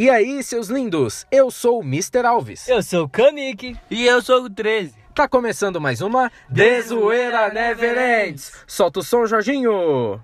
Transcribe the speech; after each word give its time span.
E 0.00 0.08
aí, 0.08 0.42
seus 0.42 0.68
lindos? 0.68 1.26
Eu 1.30 1.50
sou 1.50 1.80
o 1.80 1.82
Mr. 1.82 2.24
Alves. 2.24 2.66
Eu 2.66 2.82
sou 2.82 3.04
o 3.04 3.08
Kamik. 3.10 3.76
E 3.90 4.06
eu 4.06 4.22
sou 4.22 4.44
o 4.44 4.48
13. 4.48 4.94
Tá 5.14 5.28
começando 5.28 5.78
mais 5.78 6.00
uma 6.00 6.32
Dezoeira 6.48 7.52
Never 7.52 8.26
Ends. 8.26 8.50
Solta 8.66 9.00
o 9.00 9.02
som, 9.02 9.26
Jorginho. 9.26 10.18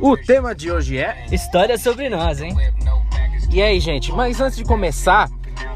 O 0.00 0.16
tema 0.16 0.54
de 0.54 0.70
hoje 0.70 0.98
é. 0.98 1.26
História 1.30 1.76
sobre 1.78 2.08
nós, 2.08 2.40
hein? 2.40 2.56
E 3.50 3.60
aí, 3.60 3.80
gente, 3.80 4.12
mas 4.12 4.40
antes 4.40 4.56
de 4.56 4.64
começar, 4.64 5.28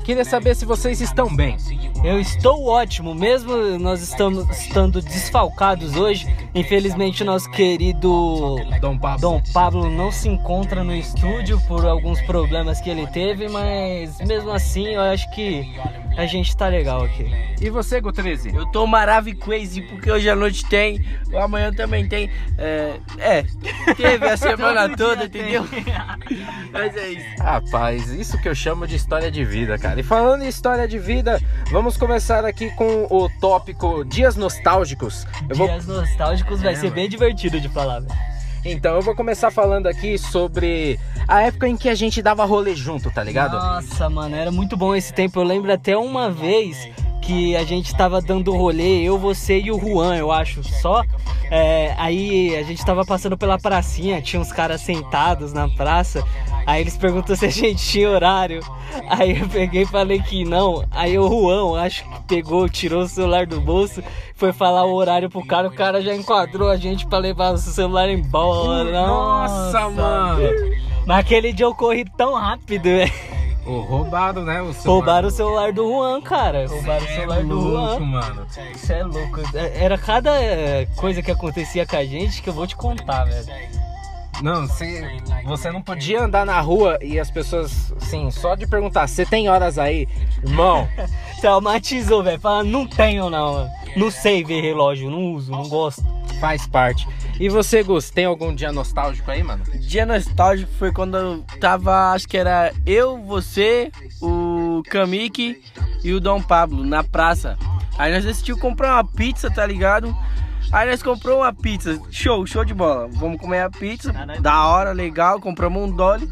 queria 0.04 0.24
saber 0.24 0.54
se 0.54 0.64
vocês 0.64 1.00
estão 1.00 1.34
bem. 1.34 1.56
Eu 2.04 2.20
estou 2.20 2.66
ótimo, 2.66 3.14
mesmo 3.14 3.78
nós 3.78 4.02
estamos 4.02 4.48
estando 4.50 5.00
desfalcados 5.00 5.96
hoje. 5.96 6.26
Infelizmente, 6.54 7.24
nosso 7.24 7.50
querido 7.50 8.56
Dom 8.80 8.98
Pablo. 8.98 9.20
Dom 9.20 9.42
Pablo 9.52 9.90
não 9.90 10.12
se 10.12 10.28
encontra 10.28 10.84
no 10.84 10.94
estúdio 10.94 11.58
por 11.66 11.86
alguns 11.86 12.20
problemas 12.22 12.80
que 12.80 12.90
ele 12.90 13.06
teve, 13.06 13.48
mas 13.48 14.18
mesmo 14.18 14.50
assim, 14.50 14.88
eu 14.88 15.00
acho 15.00 15.28
que 15.30 15.74
a 16.16 16.26
gente 16.26 16.56
tá 16.56 16.68
legal 16.68 17.02
aqui. 17.02 17.30
E 17.60 17.70
você, 17.70 18.00
Go 18.00 18.12
13? 18.12 18.54
Eu 18.54 18.66
tô 18.66 18.86
maravilhoso 18.86 19.34
porque 19.88 20.10
hoje 20.10 20.28
à 20.28 20.36
noite 20.36 20.64
tem, 20.66 21.04
amanhã 21.34 21.72
também 21.72 22.08
tem. 22.08 22.30
É, 22.58 23.00
é 23.18 23.44
teve 23.96 24.28
a 24.28 24.36
semana 24.36 24.88
toda, 24.96 25.24
entendeu? 25.24 25.66
Mas 26.72 26.96
é 26.96 27.08
isso. 27.10 27.42
Rapaz, 27.42 28.08
isso 28.10 28.40
que 28.40 28.48
eu 28.48 28.54
chamo 28.54 28.86
de 28.86 28.96
história 28.96 29.30
de 29.30 29.44
vida, 29.44 29.78
cara. 29.78 30.00
E 30.00 30.02
falando 30.02 30.42
em 30.42 30.48
história 30.48 30.86
de 30.86 30.98
vida, 30.98 31.40
vamos 31.70 31.96
começar 31.96 32.44
aqui 32.44 32.70
com 32.70 33.06
o 33.10 33.28
tópico 33.40 34.04
Dias 34.04 34.36
Nostálgicos. 34.36 35.26
Eu 35.48 35.56
vou 35.56 35.68
Dias 35.68 35.86
nostálgicos 35.86 36.62
vai 36.62 36.76
ser 36.76 36.90
bem 36.90 37.08
divertido 37.08 37.60
de 37.60 37.68
falar, 37.68 38.00
velho. 38.00 38.34
Então, 38.64 38.94
eu 38.94 39.02
vou 39.02 39.14
começar 39.14 39.50
falando 39.50 39.86
aqui 39.86 40.16
sobre 40.16 40.98
a 41.28 41.42
época 41.42 41.68
em 41.68 41.76
que 41.76 41.88
a 41.88 41.94
gente 41.94 42.22
dava 42.22 42.44
rolê 42.44 42.74
junto, 42.74 43.10
tá 43.10 43.22
ligado? 43.22 43.56
Nossa, 43.56 44.08
mano, 44.08 44.34
era 44.34 44.50
muito 44.50 44.76
bom 44.76 44.94
esse 44.94 45.12
tempo. 45.12 45.38
Eu 45.38 45.44
lembro 45.44 45.72
até 45.72 45.96
uma 45.96 46.30
vez 46.30 46.88
que 47.20 47.56
a 47.56 47.64
gente 47.64 47.94
tava 47.94 48.20
dando 48.20 48.54
rolê, 48.54 49.02
eu, 49.02 49.18
você 49.18 49.58
e 49.58 49.70
o 49.70 49.78
Juan, 49.78 50.16
eu 50.16 50.30
acho, 50.30 50.62
só. 50.62 51.02
É, 51.50 51.94
aí 51.98 52.54
a 52.56 52.62
gente 52.62 52.84
tava 52.84 53.04
passando 53.04 53.36
pela 53.36 53.58
pracinha, 53.58 54.20
tinha 54.20 54.40
uns 54.40 54.52
caras 54.52 54.82
sentados 54.82 55.52
na 55.52 55.68
praça. 55.68 56.22
Aí 56.66 56.80
eles 56.80 56.96
perguntam 56.96 57.36
se 57.36 57.44
a 57.46 57.50
gente 57.50 57.84
tinha 57.84 58.08
horário. 58.10 58.60
Aí 59.08 59.38
eu 59.38 59.48
peguei 59.48 59.82
e 59.82 59.86
falei 59.86 60.20
que 60.20 60.44
não. 60.44 60.84
Aí 60.90 61.18
o 61.18 61.28
Juan, 61.28 61.80
acho 61.80 62.04
que 62.04 62.20
pegou, 62.26 62.68
tirou 62.68 63.02
o 63.02 63.08
celular 63.08 63.46
do 63.46 63.60
bolso, 63.60 64.02
foi 64.34 64.52
falar 64.52 64.84
o 64.84 64.94
horário 64.94 65.28
pro 65.28 65.44
cara. 65.44 65.68
O 65.68 65.72
cara 65.74 66.00
já 66.00 66.14
enquadrou 66.14 66.70
a 66.70 66.76
gente 66.76 67.06
pra 67.06 67.18
levar 67.18 67.52
o 67.52 67.58
celular 67.58 68.08
embora. 68.08 69.06
Nossa, 69.06 69.88
mano. 69.90 70.40
Naquele 71.06 71.52
dia 71.52 71.66
eu 71.66 71.74
corri 71.74 72.04
tão 72.16 72.34
rápido, 72.34 72.84
velho. 72.84 73.12
Ô, 73.66 73.80
roubaram, 73.80 74.42
né? 74.42 74.60
O 74.60 74.72
celular. 74.74 74.84
Roubaram 74.98 75.28
o 75.28 75.30
celular 75.30 75.72
do 75.72 75.88
Juan, 75.88 76.20
cara. 76.20 76.66
Roubaram 76.68 77.04
o 77.04 77.08
celular 77.08 77.42
do 77.42 77.54
louco, 77.60 77.96
Juan. 77.98 78.00
mano. 78.00 78.46
Isso 78.74 78.92
é 78.92 79.02
louco. 79.02 79.40
É- 79.54 79.84
Era 79.84 79.96
cada 79.96 80.30
é, 80.38 80.86
coisa 80.96 81.22
que 81.22 81.30
acontecia 81.30 81.86
com 81.86 81.96
a 81.96 82.04
gente 82.04 82.42
que 82.42 82.48
eu 82.50 82.52
vou 82.54 82.66
te 82.66 82.76
contar, 82.76 83.24
velho. 83.24 83.46
Não, 84.42 84.66
você, 84.66 85.02
você 85.44 85.70
não 85.70 85.80
podia 85.80 86.22
andar 86.22 86.44
na 86.44 86.60
rua 86.60 86.98
e 87.00 87.18
as 87.18 87.30
pessoas, 87.30 87.92
assim, 87.96 88.30
só 88.30 88.54
de 88.54 88.66
perguntar, 88.66 89.06
você 89.06 89.24
tem 89.24 89.48
horas 89.48 89.78
aí? 89.78 90.08
Irmão, 90.42 90.88
Traumatizou, 91.40 92.22
velho. 92.22 92.40
Fala, 92.40 92.64
não 92.64 92.86
tenho 92.86 93.28
não. 93.28 93.52
mano. 93.54 93.70
Não 93.96 94.10
sei 94.10 94.42
ver 94.42 94.62
relógio, 94.62 95.10
não 95.10 95.32
uso, 95.34 95.52
não 95.52 95.68
gosto. 95.68 96.02
faz 96.40 96.66
parte. 96.66 97.06
E 97.38 97.48
você, 97.48 97.82
Gus, 97.82 98.10
tem 98.10 98.24
algum 98.24 98.54
dia 98.54 98.72
nostálgico 98.72 99.30
aí, 99.30 99.42
mano? 99.42 99.62
Dia 99.80 100.06
nostálgico 100.06 100.72
foi 100.78 100.90
quando 100.92 101.16
eu 101.16 101.44
tava, 101.60 102.12
acho 102.12 102.28
que 102.28 102.36
era 102.36 102.72
eu, 102.86 103.18
você, 103.18 103.90
o 104.22 104.82
Kamik 104.88 105.62
e 106.02 106.12
o 106.12 106.20
Dom 106.20 106.40
Pablo 106.40 106.84
na 106.84 107.04
praça. 107.04 107.58
Aí 107.98 108.12
nós 108.12 108.24
decidimos 108.24 108.60
comprar 108.60 108.94
uma 108.94 109.04
pizza, 109.04 109.50
tá 109.50 109.66
ligado? 109.66 110.16
Aí 110.74 110.90
nós 110.90 111.04
compramos 111.04 111.40
uma 111.40 111.52
pizza, 111.52 112.02
show, 112.10 112.44
show 112.44 112.64
de 112.64 112.74
bola. 112.74 113.08
Vamos 113.12 113.40
comer 113.40 113.60
a 113.60 113.70
pizza, 113.70 114.12
da 114.40 114.66
hora, 114.66 114.90
legal, 114.90 115.40
compramos 115.40 115.80
um 115.80 115.94
dolly. 115.94 116.28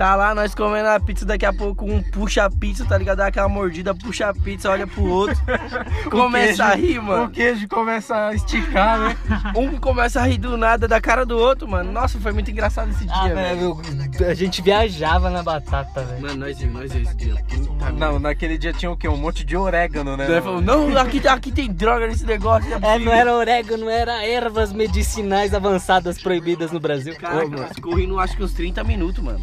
Tá 0.00 0.16
lá, 0.16 0.34
nós 0.34 0.54
comendo 0.54 0.88
a 0.88 0.98
pizza, 0.98 1.26
daqui 1.26 1.44
a 1.44 1.52
pouco 1.52 1.84
um 1.84 2.02
puxa 2.02 2.46
a 2.46 2.50
pizza, 2.50 2.86
tá 2.86 2.96
ligado? 2.96 3.18
Dá 3.18 3.26
aquela 3.26 3.50
mordida, 3.50 3.94
puxa 3.94 4.30
a 4.30 4.32
pizza, 4.32 4.70
olha 4.70 4.86
pro 4.86 5.04
outro. 5.04 5.36
começa 6.10 6.64
a 6.64 6.74
rir, 6.74 7.02
mano. 7.02 7.28
queijo 7.28 7.68
começa 7.68 8.28
a 8.28 8.34
esticar, 8.34 8.98
né? 8.98 9.16
Um 9.54 9.76
começa 9.76 10.22
a 10.22 10.24
rir 10.24 10.38
do 10.38 10.56
nada 10.56 10.88
da 10.88 11.02
cara 11.02 11.26
do 11.26 11.36
outro, 11.36 11.68
mano. 11.68 11.92
Nossa, 11.92 12.18
foi 12.18 12.32
muito 12.32 12.50
engraçado 12.50 12.88
esse 12.88 13.06
Ah, 13.10 13.24
dia, 13.24 13.34
velho. 13.34 13.78
a 14.26 14.32
gente 14.32 14.62
viajava 14.62 15.28
na 15.28 15.42
batata, 15.42 16.02
velho. 16.02 16.22
Mano, 16.22 16.46
nós, 16.46 16.58
nós 16.58 16.94
esse 16.94 17.14
dia. 17.16 17.34
Puta 17.34 17.92
Não, 17.92 18.18
naquele 18.18 18.56
dia 18.56 18.72
tinha 18.72 18.90
o 18.90 18.96
quê? 18.96 19.06
Um 19.06 19.18
monte 19.18 19.44
de 19.44 19.54
orégano, 19.54 20.16
né? 20.16 20.40
Falou, 20.40 20.62
não, 20.62 20.96
aqui, 20.96 21.28
aqui 21.28 21.52
tem 21.52 21.70
droga 21.70 22.06
nesse 22.06 22.24
negócio. 22.24 22.72
É, 22.72 22.78
possível." 22.78 23.04
não 23.04 23.12
era 23.12 23.36
orégano, 23.36 23.90
era 23.90 24.24
ervas 24.26 24.72
medicinais 24.72 25.52
avançadas 25.52 26.16
proibidas 26.18 26.72
no 26.72 26.80
Brasil. 26.80 27.14
Nós 27.50 27.78
correndo 27.78 28.18
acho 28.18 28.34
que 28.34 28.42
uns 28.42 28.54
30 28.54 28.82
minutos, 28.82 29.22
mano. 29.22 29.40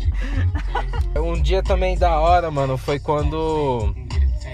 Um 1.15 1.41
dia 1.41 1.63
também 1.63 1.97
da 1.97 2.19
hora, 2.19 2.51
mano, 2.51 2.77
foi 2.77 2.99
quando 2.99 3.93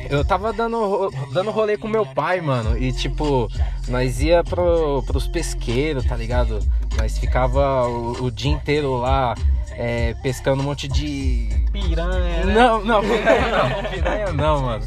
eu 0.09 0.23
tava 0.23 0.53
dando, 0.53 1.11
dando 1.31 1.51
rolê 1.51 1.77
com 1.77 1.87
meu 1.87 2.05
pai, 2.05 2.41
mano. 2.41 2.77
E 2.77 2.91
tipo, 2.91 3.49
nós 3.87 4.21
ia 4.21 4.43
pro, 4.43 5.03
pros 5.03 5.27
pesqueiros, 5.27 6.05
tá 6.05 6.15
ligado? 6.15 6.59
Nós 6.97 7.17
ficava 7.17 7.87
o, 7.87 8.25
o 8.25 8.31
dia 8.31 8.51
inteiro 8.51 8.95
lá 8.95 9.35
é, 9.71 10.13
pescando 10.21 10.61
um 10.61 10.65
monte 10.65 10.87
de. 10.87 11.49
Piranha, 11.71 12.45
né? 12.45 12.53
Não, 12.53 12.83
não, 12.83 13.01
piranha 13.01 13.47
não, 13.51 13.89
piranha 13.89 14.33
não, 14.33 14.61
mano. 14.61 14.85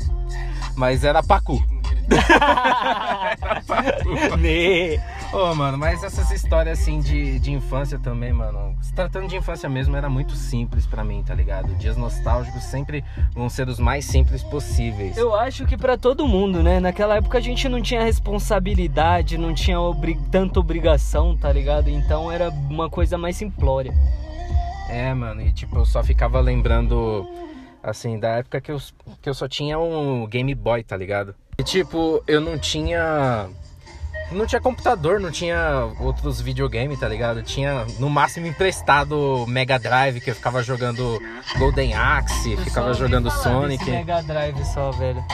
Mas 0.77 1.05
era 1.05 1.23
pacu. 1.23 1.63
Né? 4.39 5.03
Ô, 5.37 5.55
mano, 5.55 5.77
mas 5.77 6.03
essas 6.03 6.31
histórias 6.31 6.81
assim 6.81 6.99
de, 6.99 7.39
de 7.39 7.53
infância 7.53 7.99
também, 7.99 8.33
mano. 8.33 8.75
Se 8.81 8.91
tratando 8.95 9.29
de 9.29 9.37
infância 9.37 9.69
mesmo, 9.69 9.95
era 9.95 10.09
muito 10.09 10.35
simples 10.35 10.87
pra 10.87 11.05
mim, 11.05 11.23
tá 11.23 11.35
ligado? 11.35 11.75
Dias 11.75 11.95
nostálgicos 11.95 12.63
sempre 12.65 13.05
vão 13.35 13.47
ser 13.51 13.69
os 13.69 13.79
mais 13.79 14.07
simples 14.07 14.43
possíveis. 14.43 15.15
Eu 15.19 15.35
acho 15.35 15.67
que 15.67 15.77
pra 15.77 15.99
todo 15.99 16.27
mundo, 16.27 16.63
né? 16.63 16.81
Naquela 16.81 17.17
época 17.17 17.37
a 17.37 17.41
gente 17.43 17.69
não 17.69 17.83
tinha 17.83 18.03
responsabilidade, 18.03 19.37
não 19.37 19.53
tinha 19.53 19.79
obri- 19.79 20.19
tanta 20.33 20.59
obrigação, 20.59 21.37
tá 21.37 21.53
ligado? 21.53 21.91
Então 21.91 22.33
era 22.33 22.49
uma 22.49 22.89
coisa 22.89 23.19
mais 23.19 23.37
simplória. 23.37 23.93
É, 24.89 25.13
mano, 25.13 25.43
e 25.43 25.53
tipo, 25.53 25.77
eu 25.77 25.85
só 25.85 26.03
ficava 26.03 26.41
lembrando, 26.41 27.29
assim, 27.83 28.19
da 28.19 28.37
época 28.39 28.59
que 28.59 28.73
eu, 28.73 28.79
que 29.21 29.29
eu 29.29 29.35
só 29.35 29.47
tinha 29.47 29.79
um 29.79 30.27
Game 30.27 30.55
Boy, 30.55 30.83
tá 30.83 30.97
ligado? 30.97 31.35
E 31.59 31.63
tipo, 31.63 32.23
eu 32.27 32.41
não 32.41 32.57
tinha. 32.59 33.51
Não 34.31 34.45
tinha 34.45 34.61
computador, 34.61 35.21
não 35.21 35.31
tinha 35.31 35.89
outros 36.01 36.41
videogames, 36.41 36.99
tá 36.99 37.09
ligado? 37.09 37.43
Tinha 37.43 37.87
no 37.99 38.11
máximo 38.11 38.47
emprestado 38.47 39.45
Mega 39.47 39.79
Drive, 39.79 40.21
que 40.21 40.31
eu 40.31 40.35
ficava 40.35 40.63
jogando 40.63 41.21
Golden 41.59 41.95
Axe, 41.95 42.53
Eu 42.53 42.59
ficava 42.59 42.93
jogando 42.93 43.31
falar 43.31 43.43
Sonic. 43.43 43.85
desse 43.85 43.91
Mega 43.97 44.23
Drive 44.23 44.65
só, 44.65 44.91
velho. 44.91 45.25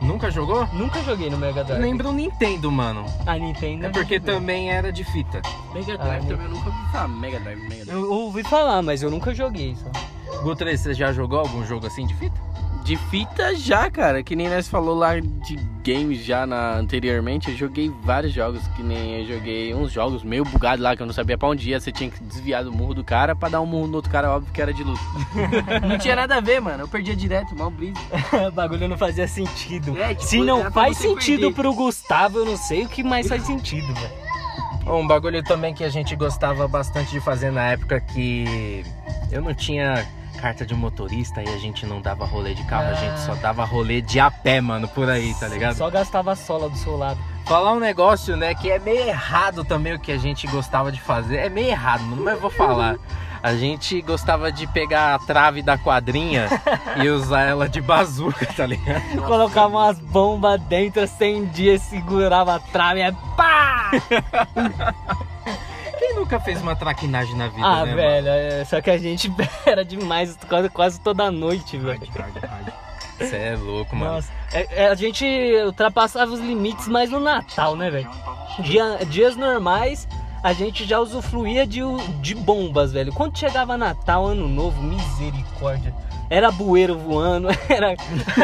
Nunca 0.00 0.30
jogou? 0.30 0.66
Nunca 0.72 1.02
joguei 1.02 1.28
no 1.28 1.36
Mega 1.36 1.60
Eu 1.60 1.64
Drive. 1.66 1.82
lembro 1.82 2.08
o 2.08 2.12
Nintendo, 2.12 2.72
mano. 2.72 3.04
A 3.26 3.36
Nintendo. 3.36 3.84
É 3.86 3.88
porque 3.90 4.18
também 4.18 4.70
era 4.72 4.90
de 4.90 5.04
fita. 5.04 5.42
Mega 5.74 5.98
Drive 5.98 6.26
também 6.26 6.46
eu 6.46 6.50
nunca 6.52 6.70
ouvi 6.70 6.90
falar. 6.92 7.08
Mega 7.08 7.40
Drive, 7.40 7.60
Mega 7.68 7.84
Drive. 7.84 7.90
Eu 8.00 8.10
ouvi 8.10 8.42
falar, 8.42 8.80
mas 8.80 9.02
eu 9.02 9.10
nunca 9.10 9.34
joguei 9.34 9.76
só. 9.76 10.40
Gutre, 10.42 10.78
você 10.78 10.94
já 10.94 11.12
jogou 11.12 11.40
algum 11.40 11.62
jogo 11.66 11.86
assim 11.86 12.06
de 12.06 12.14
fita? 12.14 12.40
De 12.90 12.96
fita 12.96 13.54
já, 13.54 13.88
cara. 13.88 14.20
Que 14.20 14.34
nem 14.34 14.48
nós 14.48 14.66
falou 14.66 14.96
lá 14.96 15.16
de 15.20 15.54
games 15.84 16.24
já 16.24 16.44
na, 16.44 16.74
anteriormente. 16.74 17.48
Eu 17.48 17.56
joguei 17.56 17.88
vários 18.02 18.32
jogos. 18.32 18.66
Que 18.74 18.82
nem 18.82 19.20
eu 19.20 19.36
joguei 19.36 19.72
uns 19.72 19.92
jogos 19.92 20.24
meio 20.24 20.42
bugados 20.42 20.82
lá 20.82 20.96
que 20.96 21.02
eu 21.02 21.06
não 21.06 21.12
sabia 21.12 21.38
pra 21.38 21.48
onde 21.48 21.70
ia. 21.70 21.78
Você 21.78 21.92
tinha 21.92 22.10
que 22.10 22.20
desviar 22.24 22.64
do 22.64 22.72
murro 22.72 22.92
do 22.92 23.04
cara 23.04 23.36
pra 23.36 23.48
dar 23.48 23.60
um 23.60 23.66
murro 23.66 23.86
no 23.86 23.94
outro 23.94 24.10
cara, 24.10 24.32
óbvio 24.32 24.52
que 24.52 24.60
era 24.60 24.74
de 24.74 24.82
luta. 24.82 25.00
não 25.86 25.98
tinha 25.98 26.16
nada 26.16 26.38
a 26.38 26.40
ver, 26.40 26.60
mano. 26.60 26.82
Eu 26.82 26.88
perdia 26.88 27.14
direto, 27.14 27.54
mal 27.54 27.70
brisa. 27.70 27.94
o 28.48 28.50
bagulho 28.50 28.88
não 28.88 28.98
fazia 28.98 29.28
sentido. 29.28 29.96
É, 29.96 30.08
tipo, 30.08 30.24
Se 30.24 30.40
não 30.40 30.68
faz 30.72 30.96
sentido 30.96 31.42
perder. 31.42 31.54
pro 31.54 31.72
Gustavo, 31.72 32.38
eu 32.38 32.44
não 32.44 32.56
sei 32.56 32.86
o 32.86 32.88
que 32.88 33.04
mais 33.04 33.28
faz 33.28 33.44
sentido, 33.44 33.86
velho. 33.94 34.98
Um 34.98 35.06
bagulho 35.06 35.44
também 35.44 35.72
que 35.72 35.84
a 35.84 35.90
gente 35.90 36.16
gostava 36.16 36.66
bastante 36.66 37.12
de 37.12 37.20
fazer 37.20 37.52
na 37.52 37.70
época 37.70 38.00
que 38.00 38.84
eu 39.30 39.40
não 39.40 39.54
tinha 39.54 40.04
carta 40.40 40.64
de 40.64 40.74
motorista 40.74 41.42
e 41.42 41.48
a 41.48 41.58
gente 41.58 41.84
não 41.84 42.00
dava 42.00 42.24
rolê 42.24 42.54
de 42.54 42.64
carro, 42.64 42.88
a 42.88 42.94
gente 42.94 43.20
só 43.20 43.34
dava 43.34 43.62
rolê 43.64 44.00
de 44.00 44.18
a 44.18 44.30
pé, 44.30 44.60
mano, 44.60 44.88
por 44.88 45.08
aí, 45.08 45.34
tá 45.34 45.46
ligado? 45.46 45.76
Só 45.76 45.90
gastava 45.90 46.32
a 46.32 46.36
sola 46.36 46.68
do 46.68 46.76
seu 46.76 46.96
lado. 46.96 47.20
Falar 47.44 47.72
um 47.72 47.80
negócio, 47.80 48.36
né, 48.36 48.54
que 48.54 48.70
é 48.70 48.78
meio 48.78 49.06
errado 49.06 49.64
também 49.64 49.92
o 49.92 49.98
que 49.98 50.10
a 50.10 50.16
gente 50.16 50.46
gostava 50.46 50.90
de 50.90 51.00
fazer. 51.00 51.36
É 51.36 51.48
meio 51.48 51.68
errado, 51.68 52.02
mano, 52.04 52.22
mas 52.24 52.34
eu 52.34 52.40
vou 52.40 52.50
falar. 52.50 52.96
A 53.42 53.54
gente 53.54 54.00
gostava 54.02 54.50
de 54.52 54.66
pegar 54.66 55.14
a 55.14 55.18
trave 55.18 55.62
da 55.62 55.76
quadrinha 55.76 56.48
e 57.02 57.08
usar 57.08 57.42
ela 57.42 57.68
de 57.68 57.80
bazuca, 57.80 58.46
tá 58.46 58.66
ligado? 58.66 59.02
Colocava 59.22 59.68
umas 59.68 59.98
bombas 59.98 60.60
dentro, 60.62 61.02
acendia, 61.02 61.78
segurava 61.78 62.56
a 62.56 62.58
trave, 62.58 63.00
é 63.00 63.12
pá! 63.36 63.90
Nunca 66.30 66.44
fez 66.44 66.62
uma 66.62 66.76
traquinagem 66.76 67.34
na 67.34 67.48
vida, 67.48 67.66
Ah, 67.66 67.84
né, 67.84 67.92
velho, 67.92 68.28
é, 68.28 68.64
só 68.64 68.80
que 68.80 68.88
a 68.88 68.96
gente 68.96 69.32
era 69.66 69.84
demais 69.84 70.38
quase, 70.48 70.68
quase 70.68 71.00
toda 71.00 71.28
noite, 71.28 71.76
velho. 71.76 72.00
Você 73.18 73.34
é 73.36 73.56
louco, 73.56 73.96
mano. 73.96 74.12
Nossa, 74.14 74.30
é- 74.52 74.84
é, 74.84 74.86
a 74.86 74.94
gente 74.94 75.24
ultrapassava 75.66 76.30
os 76.30 76.38
limites 76.38 76.86
mais 76.86 77.10
no 77.10 77.18
Natal, 77.18 77.74
né, 77.74 77.90
velho? 77.90 78.08
Dia- 78.60 78.98
dias 79.06 79.34
normais, 79.34 80.06
a 80.40 80.52
gente 80.52 80.84
já 80.84 81.00
usufruía 81.00 81.66
de, 81.66 81.80
de 82.20 82.36
bombas, 82.36 82.92
velho. 82.92 83.12
Quando 83.12 83.36
chegava 83.36 83.76
Natal, 83.76 84.24
Ano 84.24 84.46
Novo, 84.46 84.80
misericórdia. 84.80 85.92
Era 86.30 86.52
bueiro 86.52 86.96
voando, 86.96 87.48
era. 87.68 87.96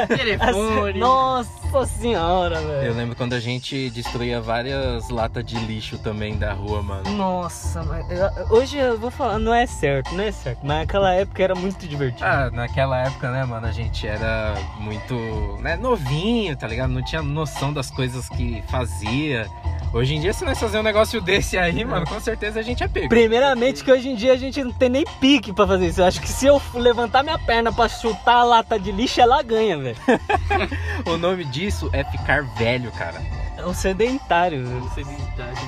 Telefone. 0.08 0.98
Nossa 0.98 1.86
senhora, 1.86 2.56
Eu 2.60 2.68
velho. 2.80 2.94
lembro 2.94 3.14
quando 3.16 3.34
a 3.34 3.38
gente 3.40 3.88
destruía 3.90 4.40
várias 4.40 5.08
latas 5.08 5.44
de 5.44 5.56
lixo 5.56 5.96
também 5.98 6.36
da 6.36 6.52
rua, 6.52 6.82
mano. 6.82 7.08
Nossa, 7.10 7.84
mas 7.84 8.04
eu- 8.10 8.56
hoje 8.56 8.76
eu 8.76 8.98
vou 8.98 9.10
falar, 9.10 9.38
não 9.38 9.54
é 9.54 9.66
certo, 9.66 10.12
não 10.14 10.24
é 10.24 10.32
certo. 10.32 10.58
Mas 10.64 10.78
naquela 10.78 11.12
época 11.14 11.42
era 11.42 11.54
muito 11.54 11.86
divertido. 11.86 12.24
Ah, 12.24 12.50
naquela 12.52 12.98
época, 13.06 13.30
né, 13.30 13.44
mano, 13.44 13.66
a 13.66 13.72
gente 13.72 14.06
era 14.06 14.54
muito, 14.80 15.14
né, 15.60 15.76
novinho, 15.76 16.56
tá 16.56 16.66
ligado? 16.66 16.90
Não 16.90 17.04
tinha 17.04 17.22
noção 17.22 17.72
das 17.72 17.90
coisas 17.90 18.28
que 18.28 18.62
fazia. 18.68 19.46
Hoje 19.96 20.14
em 20.14 20.20
dia, 20.20 20.30
se 20.34 20.44
nós 20.44 20.60
fazer 20.60 20.78
um 20.78 20.82
negócio 20.82 21.22
desse 21.22 21.56
aí, 21.56 21.82
mano, 21.82 22.04
com 22.06 22.20
certeza 22.20 22.60
a 22.60 22.62
gente 22.62 22.84
é 22.84 22.88
pego. 22.88 23.08
Primeiramente 23.08 23.82
que 23.82 23.90
hoje 23.90 24.10
em 24.10 24.14
dia 24.14 24.34
a 24.34 24.36
gente 24.36 24.62
não 24.62 24.70
tem 24.70 24.90
nem 24.90 25.04
pique 25.18 25.54
pra 25.54 25.66
fazer 25.66 25.86
isso. 25.86 26.02
Eu 26.02 26.04
acho 26.04 26.20
que 26.20 26.28
se 26.28 26.44
eu 26.44 26.60
levantar 26.74 27.22
minha 27.22 27.38
perna 27.38 27.72
pra 27.72 27.88
chutar 27.88 28.34
a 28.34 28.44
lata 28.44 28.78
de 28.78 28.92
lixo, 28.92 29.22
ela 29.22 29.42
ganha, 29.42 29.78
velho. 29.78 29.96
O 31.06 31.16
nome 31.16 31.46
disso 31.46 31.88
é 31.94 32.04
ficar 32.04 32.42
velho, 32.58 32.92
cara. 32.92 33.22
É 33.56 33.64
um 33.64 33.72
sedentário. 33.72 34.66
velho. 34.66 34.82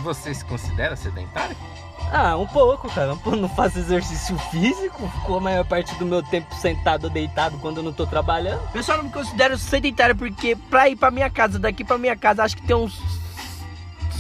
Você 0.03 0.35
se 0.35 0.45
considera 0.45 0.95
sedentário? 0.95 1.57
Ah, 2.13 2.37
um 2.37 2.47
pouco, 2.47 2.87
cara. 2.93 3.15
Um 3.15 3.19
pouco. 3.19 3.39
Não 3.39 3.49
faço 3.49 3.79
exercício 3.79 4.37
físico. 4.51 5.09
Ficou 5.21 5.39
a 5.39 5.41
maior 5.41 5.65
parte 5.65 5.95
do 5.95 6.05
meu 6.05 6.23
tempo 6.23 6.55
sentado 6.55 7.05
ou 7.05 7.11
deitado 7.11 7.57
quando 7.59 7.79
eu 7.79 7.83
não 7.83 7.95
tô 7.95 8.07
trabalhando. 8.07 8.61
Eu 8.75 8.83
só 8.83 8.95
não 8.95 9.05
me 9.05 9.11
considero 9.11 9.57
sedentário 9.57 10.15
porque 10.15 10.55
pra 10.55 10.87
ir 10.87 10.97
pra 10.97 11.11
minha 11.11 11.31
casa, 11.31 11.59
daqui 11.59 11.83
pra 11.83 11.97
minha 11.97 12.17
casa, 12.17 12.43
acho 12.43 12.57
que 12.57 12.63
tem 12.63 12.77
uns 12.77 13.18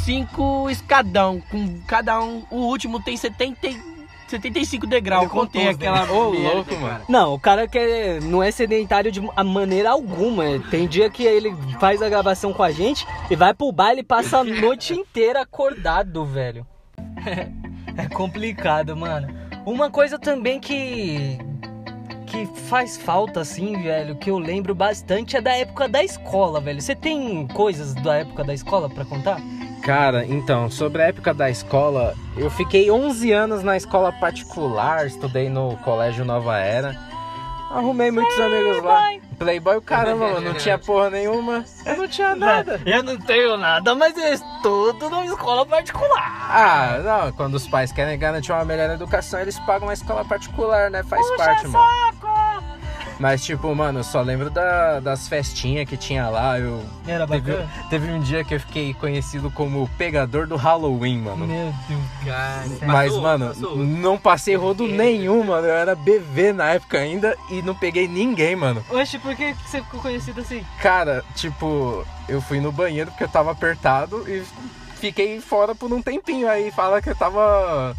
cinco 0.08 0.70
escadão. 0.70 1.42
Com 1.50 1.80
cada 1.86 2.18
um. 2.22 2.42
O 2.50 2.56
último 2.60 2.98
tem 3.02 3.14
70, 3.14 3.66
e- 3.66 3.78
75 4.26 4.86
degraus. 4.86 5.24
Eu 5.24 5.30
contei 5.30 5.68
aquela. 5.68 6.10
Ô, 6.10 6.30
louco, 6.30 6.70
cara. 6.74 6.80
mano. 6.80 7.04
Não, 7.08 7.34
o 7.34 7.38
cara 7.38 7.68
que 7.68 7.78
é- 7.78 8.20
não 8.20 8.42
é 8.42 8.50
sedentário 8.50 9.12
de 9.12 9.20
a 9.36 9.44
maneira 9.44 9.90
alguma. 9.90 10.44
Tem 10.70 10.88
dia 10.88 11.10
que 11.10 11.24
ele 11.24 11.54
faz 11.78 12.00
a 12.00 12.08
gravação 12.08 12.54
com 12.54 12.62
a 12.62 12.70
gente 12.70 13.06
e 13.30 13.36
vai 13.36 13.52
pro 13.52 13.70
baile 13.70 14.00
e 14.00 14.04
passa 14.04 14.38
a 14.38 14.44
noite 14.44 14.94
inteira 14.94 15.42
acordado, 15.42 16.24
velho. 16.24 16.66
É 17.96 18.06
complicado, 18.08 18.96
mano. 18.96 19.28
Uma 19.66 19.90
coisa 19.90 20.18
também 20.18 20.58
que 20.60 21.38
que 22.26 22.46
faz 22.68 22.98
falta 22.98 23.40
assim, 23.40 23.82
velho, 23.82 24.14
que 24.16 24.30
eu 24.30 24.38
lembro 24.38 24.74
bastante 24.74 25.34
é 25.36 25.40
da 25.40 25.56
época 25.56 25.88
da 25.88 26.04
escola, 26.04 26.60
velho. 26.60 26.80
Você 26.80 26.94
tem 26.94 27.46
coisas 27.48 27.94
da 27.94 28.16
época 28.16 28.44
da 28.44 28.52
escola 28.52 28.88
pra 28.88 29.04
contar? 29.04 29.40
Cara, 29.82 30.24
então, 30.26 30.70
sobre 30.70 31.02
a 31.02 31.06
época 31.06 31.32
da 31.32 31.48
escola, 31.48 32.14
eu 32.36 32.50
fiquei 32.50 32.90
11 32.90 33.32
anos 33.32 33.62
na 33.62 33.76
escola 33.76 34.12
particular, 34.12 35.06
estudei 35.06 35.48
no 35.48 35.76
Colégio 35.78 36.24
Nova 36.24 36.58
Era. 36.58 36.96
Arrumei 37.70 38.10
muitos 38.10 38.38
amigos 38.40 38.82
lá. 38.82 39.12
Playboy, 39.38 39.76
o 39.76 39.82
caramba, 39.82 40.28
mano, 40.28 40.40
não 40.40 40.54
tinha 40.54 40.78
porra 40.78 41.10
nenhuma. 41.10 41.64
Eu 41.86 41.96
não 41.96 42.08
tinha 42.08 42.34
nada. 42.34 42.80
Eu 42.84 43.02
não 43.02 43.16
tenho 43.18 43.56
nada, 43.56 43.94
mas 43.94 44.16
eu 44.16 44.32
estudo 44.32 45.08
numa 45.08 45.26
escola 45.26 45.64
particular. 45.64 46.48
Ah, 46.50 46.98
não, 47.04 47.32
quando 47.32 47.54
os 47.54 47.68
pais 47.68 47.92
querem 47.92 48.18
garantir 48.18 48.50
uma 48.52 48.64
melhor 48.64 48.90
educação, 48.90 49.38
eles 49.38 49.58
pagam 49.60 49.86
uma 49.86 49.94
escola 49.94 50.24
particular, 50.24 50.90
né? 50.90 51.02
Faz 51.04 51.24
parte, 51.36 51.68
mano. 51.68 52.17
Mas, 53.18 53.44
tipo, 53.44 53.74
mano, 53.74 53.98
eu 54.00 54.04
só 54.04 54.20
lembro 54.22 54.48
da- 54.48 55.00
das 55.00 55.26
festinhas 55.26 55.88
que 55.88 55.96
tinha 55.96 56.28
lá. 56.28 56.58
Eu, 56.58 56.84
Era 57.06 57.26
teve, 57.26 57.50
bacana? 57.52 57.70
teve 57.90 58.12
um 58.12 58.20
dia 58.20 58.44
que 58.44 58.54
eu 58.54 58.60
fiquei 58.60 58.94
conhecido 58.94 59.50
como 59.50 59.82
o 59.82 59.88
pegador 59.98 60.46
do 60.46 60.54
Halloween, 60.56 61.18
mano. 61.22 61.46
Meu 61.46 61.74
Deus. 61.88 62.00
Mas, 62.86 63.08
Passou, 63.08 63.22
mano, 63.22 63.46
passou. 63.48 63.76
não 63.76 64.16
passei 64.18 64.54
rodo 64.54 64.86
nenhum, 64.86 65.42
mano. 65.44 65.66
Eu 65.66 65.74
era 65.74 65.94
bebê 65.96 66.52
na 66.52 66.70
época 66.74 66.98
ainda 66.98 67.36
e 67.50 67.60
não 67.62 67.74
peguei 67.74 68.06
ninguém, 68.06 68.54
mano. 68.54 68.84
Oxe, 68.90 69.18
por 69.18 69.34
que 69.34 69.52
que 69.52 69.68
você 69.68 69.82
ficou 69.82 70.00
conhecido 70.00 70.40
assim? 70.40 70.64
Cara, 70.80 71.24
tipo, 71.34 72.04
eu 72.28 72.40
fui 72.40 72.60
no 72.60 72.70
banheiro 72.70 73.10
porque 73.10 73.24
eu 73.24 73.28
tava 73.28 73.50
apertado 73.50 74.24
e 74.28 74.44
fiquei 74.96 75.40
fora 75.40 75.74
por 75.74 75.92
um 75.92 76.00
tempinho. 76.02 76.48
Aí 76.48 76.70
fala 76.70 77.02
que 77.02 77.10
eu 77.10 77.16
tava 77.16 77.96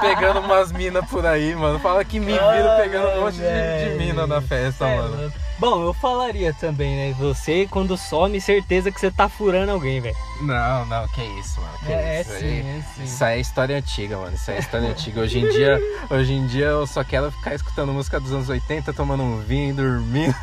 pegando 0.00 0.40
umas 0.40 0.72
minas 0.72 1.04
por 1.08 1.24
aí, 1.26 1.54
mano. 1.54 1.78
Fala 1.78 2.04
que 2.04 2.18
me 2.18 2.32
viram 2.32 2.76
pegando 2.76 3.08
um 3.08 3.20
monte 3.22 3.36
de, 3.36 3.90
de 3.90 3.98
mina 3.98 4.26
na 4.26 4.40
festa, 4.40 4.86
É, 4.86 4.96
mano. 4.96 5.32
Bom, 5.62 5.84
eu 5.84 5.94
falaria 5.94 6.52
também, 6.52 6.96
né? 6.96 7.14
Você, 7.20 7.68
quando 7.70 7.96
some, 7.96 8.40
certeza 8.40 8.90
que 8.90 8.98
você 8.98 9.12
tá 9.12 9.28
furando 9.28 9.70
alguém, 9.70 10.00
velho. 10.00 10.16
Não, 10.40 10.84
não, 10.86 11.06
que 11.06 11.22
isso, 11.38 11.60
mano. 11.60 11.72
Que 11.78 11.92
isso 11.92 12.32
aí. 12.32 12.58
é 12.58 12.82
sim. 12.96 13.04
Isso 13.04 13.24
aí 13.24 13.38
é 13.38 13.40
história 13.40 13.76
antiga, 13.76 14.18
mano. 14.18 14.34
Isso 14.34 14.50
aí 14.50 14.56
é 14.56 14.60
história 14.60 14.88
antiga. 14.88 15.20
Hoje 15.20 15.38
em 15.38 15.48
dia, 15.48 15.78
hoje 16.10 16.32
em 16.32 16.46
dia 16.48 16.64
eu 16.64 16.84
só 16.84 17.04
quero 17.04 17.30
ficar 17.30 17.54
escutando 17.54 17.92
música 17.92 18.18
dos 18.18 18.32
anos 18.32 18.48
80, 18.48 18.92
tomando 18.92 19.22
um 19.22 19.38
vinho, 19.38 19.72
dormindo. 19.72 20.34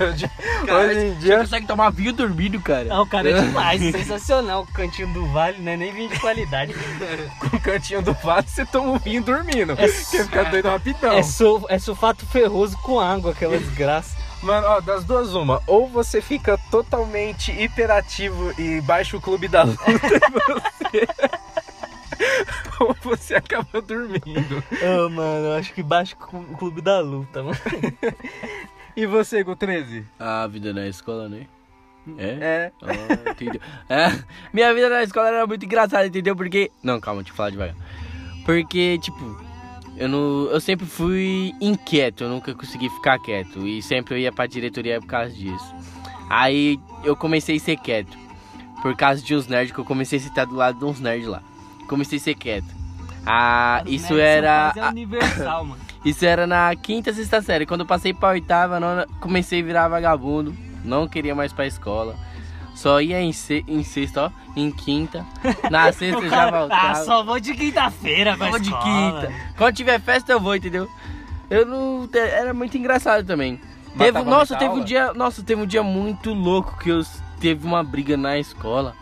Hoje, 0.00 0.30
Cara, 0.64 0.86
hoje 0.86 1.00
em 1.00 1.14
Você 1.14 1.20
dia. 1.26 1.38
consegue 1.40 1.66
tomar 1.66 1.90
vinho 1.90 2.12
dormindo, 2.12 2.60
cara. 2.60 2.84
Não, 2.84 3.04
cara, 3.04 3.30
é 3.30 3.40
demais. 3.40 3.80
sensacional. 3.90 4.62
O 4.62 4.72
cantinho 4.72 5.12
do 5.12 5.26
vale, 5.32 5.58
né? 5.58 5.76
Nem 5.76 5.92
vinho 5.92 6.08
de 6.08 6.20
qualidade. 6.20 6.72
Com 7.40 7.56
o 7.56 7.60
cantinho 7.60 8.00
do 8.00 8.12
vaso, 8.14 8.46
você 8.46 8.64
toma 8.64 8.92
um 8.92 8.98
vinho 9.00 9.24
dormindo. 9.24 9.74
Quer 9.76 9.88
ficar 9.88 10.44
doido 10.52 10.68
rapidão. 10.68 11.14
É, 11.14 11.22
sul, 11.24 11.66
é 11.68 11.80
sulfato 11.80 12.24
ferroso 12.24 12.78
com 12.78 13.00
água, 13.00 13.32
aquela 13.32 13.58
desgraça. 13.58 14.27
Mano, 14.42 14.66
ó, 14.68 14.80
das 14.80 15.04
duas, 15.04 15.34
uma. 15.34 15.60
Ou 15.66 15.88
você 15.88 16.20
fica 16.20 16.58
totalmente 16.70 17.50
hiperativo 17.52 18.52
e 18.60 18.80
baixa 18.80 19.16
o 19.16 19.20
clube 19.20 19.48
da 19.48 19.64
luta 19.64 19.82
e 19.90 19.98
você. 19.98 21.08
ou 22.80 22.96
você 23.02 23.34
acaba 23.34 23.80
dormindo. 23.82 24.62
Ah, 24.82 25.08
mano, 25.08 25.46
eu 25.46 25.56
acho 25.56 25.72
que 25.74 25.82
baixa 25.82 26.16
o 26.32 26.56
clube 26.56 26.80
da 26.80 27.00
luta, 27.00 27.42
mano. 27.42 27.58
E 28.96 29.06
você, 29.06 29.44
Go 29.44 29.54
13? 29.54 30.04
A 30.18 30.46
vida 30.46 30.72
na 30.72 30.88
escola, 30.88 31.28
né? 31.28 31.46
É? 32.16 32.38
É. 32.40 32.72
Ah, 32.82 33.30
entendeu? 33.30 33.60
É, 33.88 34.18
minha 34.52 34.72
vida 34.72 34.88
na 34.88 35.02
escola 35.02 35.28
era 35.28 35.46
muito 35.46 35.64
engraçada, 35.64 36.06
entendeu? 36.06 36.34
Porque. 36.34 36.70
Não, 36.82 36.98
calma, 36.98 37.22
deixa 37.22 37.32
eu 37.32 37.36
falar 37.36 37.50
devagar. 37.50 37.76
Porque, 38.44 38.98
tipo, 38.98 39.47
eu, 39.98 40.08
não, 40.08 40.50
eu 40.50 40.60
sempre 40.60 40.86
fui 40.86 41.52
inquieto, 41.60 42.24
eu 42.24 42.28
nunca 42.28 42.54
consegui 42.54 42.88
ficar 42.88 43.18
quieto. 43.18 43.66
E 43.66 43.82
sempre 43.82 44.14
eu 44.14 44.18
ia 44.18 44.32
pra 44.32 44.46
diretoria 44.46 45.00
por 45.00 45.08
causa 45.08 45.32
disso. 45.32 45.74
Aí 46.30 46.78
eu 47.04 47.16
comecei 47.16 47.56
a 47.56 47.60
ser 47.60 47.76
quieto. 47.76 48.16
Por 48.80 48.96
causa 48.96 49.20
de 49.20 49.34
uns 49.34 49.48
nerds 49.48 49.72
que 49.72 49.78
eu 49.80 49.84
comecei 49.84 50.18
a 50.18 50.22
sentar 50.22 50.46
do 50.46 50.54
lado 50.54 50.78
de 50.78 50.84
uns 50.84 51.00
nerds 51.00 51.26
lá. 51.26 51.42
Comecei 51.88 52.18
a 52.18 52.20
ser 52.20 52.34
quieto. 52.34 52.78
Ah, 53.26 53.82
isso 53.86 54.16
era. 54.18 54.72
É 54.76 54.88
universal, 54.88 55.64
mano. 55.66 55.80
Isso 56.04 56.24
era 56.24 56.46
na 56.46 56.74
quinta, 56.76 57.12
sexta 57.12 57.42
série. 57.42 57.66
Quando 57.66 57.80
eu 57.80 57.86
passei 57.86 58.14
pra 58.14 58.30
oitava, 58.30 58.78
nona, 58.78 59.06
comecei 59.20 59.60
a 59.60 59.64
virar 59.64 59.88
vagabundo. 59.88 60.54
Não 60.84 61.08
queria 61.08 61.34
mais 61.34 61.52
pra 61.52 61.66
escola. 61.66 62.14
Só 62.78 63.00
ia 63.00 63.20
em, 63.20 63.32
se, 63.32 63.64
em 63.66 63.82
sexta, 63.82 64.26
ó. 64.26 64.30
Em 64.54 64.70
quinta. 64.70 65.26
Na 65.68 65.90
sexta 65.92 66.22
eu 66.22 66.30
já 66.30 66.48
voltava. 66.48 66.90
Ah, 66.90 66.94
só 66.94 67.24
vou 67.24 67.40
de 67.40 67.52
quinta-feira, 67.52 68.36
Só 68.36 68.50
vai 68.50 68.60
de 68.60 68.70
quinta. 68.70 69.32
Quando 69.56 69.74
tiver 69.74 70.00
festa 70.00 70.30
eu 70.30 70.38
vou, 70.38 70.54
entendeu? 70.54 70.88
Eu 71.50 71.66
não. 71.66 72.08
Era 72.14 72.54
muito 72.54 72.78
engraçado 72.78 73.26
também. 73.26 73.60
Teve, 73.96 74.22
nossa, 74.22 74.54
teve 74.54 74.72
um 74.74 74.84
dia. 74.84 75.12
Nossa, 75.12 75.42
teve 75.42 75.60
um 75.60 75.66
dia 75.66 75.82
muito 75.82 76.32
louco 76.32 76.78
que 76.78 76.88
eu 76.88 77.02
teve 77.40 77.66
uma 77.66 77.82
briga 77.82 78.16
na 78.16 78.38
escola. 78.38 78.94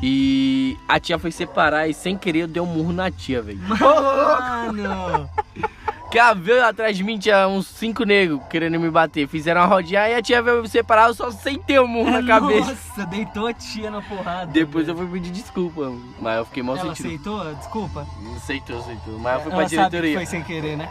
E 0.00 0.78
a 0.88 1.00
tia 1.00 1.18
foi 1.18 1.32
separar 1.32 1.88
e 1.88 1.94
sem 1.94 2.16
querer 2.16 2.42
eu 2.42 2.48
dei 2.48 2.62
um 2.62 2.66
murro 2.66 2.92
na 2.92 3.10
tia, 3.10 3.42
velho. 3.42 3.58
Mano. 3.68 5.28
Que 6.12 6.18
ela 6.18 6.34
veio 6.34 6.62
atrás 6.62 6.94
de 6.94 7.02
mim, 7.02 7.18
tinha 7.18 7.48
uns 7.48 7.66
cinco 7.66 8.04
negros 8.04 8.38
querendo 8.50 8.78
me 8.78 8.90
bater. 8.90 9.26
Fizeram 9.26 9.62
uma 9.62 9.66
rodinha 9.66 10.06
e 10.10 10.14
a 10.14 10.20
tia 10.20 10.42
veio 10.42 10.60
me 10.60 10.68
separar, 10.68 11.08
eu 11.08 11.14
só 11.14 11.30
sentei 11.30 11.78
o 11.78 11.88
murro 11.88 12.10
na 12.10 12.22
cabeça. 12.26 12.70
Nossa, 12.72 13.06
deitou 13.06 13.46
a 13.46 13.54
tia 13.54 13.90
na 13.90 14.02
porrada. 14.02 14.52
Depois 14.52 14.86
eu 14.86 14.94
fui 14.94 15.06
pedir 15.06 15.30
desculpa, 15.30 15.90
mas 16.20 16.36
eu 16.36 16.44
fiquei 16.44 16.62
mal 16.62 16.76
Ela 16.76 16.94
sentido. 16.94 17.06
aceitou? 17.40 17.54
Desculpa. 17.54 18.06
Aceitou, 18.36 18.78
aceitou. 18.78 19.18
Mas 19.18 19.34
eu 19.36 19.40
fui 19.40 19.50
pra 19.50 19.60
Ela 19.60 19.68
sabe 19.70 19.70
que 19.70 19.78
diretoria. 19.88 20.14
foi 20.16 20.26
sem 20.26 20.42
querer, 20.42 20.76
né? 20.76 20.90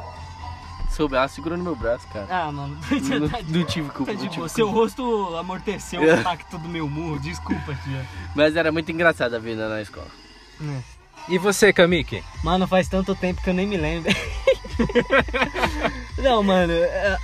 Soube, 0.90 1.16
ela 1.16 1.28
segurou 1.28 1.58
no 1.58 1.63
meu 1.63 1.75
braço, 1.75 2.06
cara. 2.12 2.25
Ah, 2.30 2.51
mano. 2.51 2.75
Não, 2.92 3.28
de 3.44 3.60
não 3.60 3.66
tive 3.66 3.90
culpa. 3.92 4.12
Tá 4.12 4.18
de 4.18 4.24
não 4.24 4.30
tive 4.30 4.38
boa. 4.38 4.50
Seu 4.50 4.66
culpa. 4.66 4.82
rosto 4.82 5.36
amorteceu 5.38 6.01
É. 6.04 6.16
o 6.16 6.20
impacto 6.20 6.58
do 6.58 6.68
meu 6.68 6.90
murro. 6.90 7.20
Desculpa, 7.20 7.75
tia. 7.84 8.06
Mas 8.36 8.56
era 8.56 8.72
muito 8.72 8.92
engraçado 8.92 9.36
a 9.36 9.40
vida 9.40 9.70
na 9.70 9.82
escola. 9.84 10.08
E 11.30 11.38
você, 11.38 11.72
Kamiki? 11.72 12.24
Mano, 12.44 12.68
faz 12.68 12.88
tanto 12.90 13.13
tempo 13.16 13.40
que 13.42 13.50
eu 13.51 13.54
nem 13.54 13.68
me 13.68 13.78
lembro. 13.78 14.12
Não, 16.18 16.44
mano, 16.44 16.74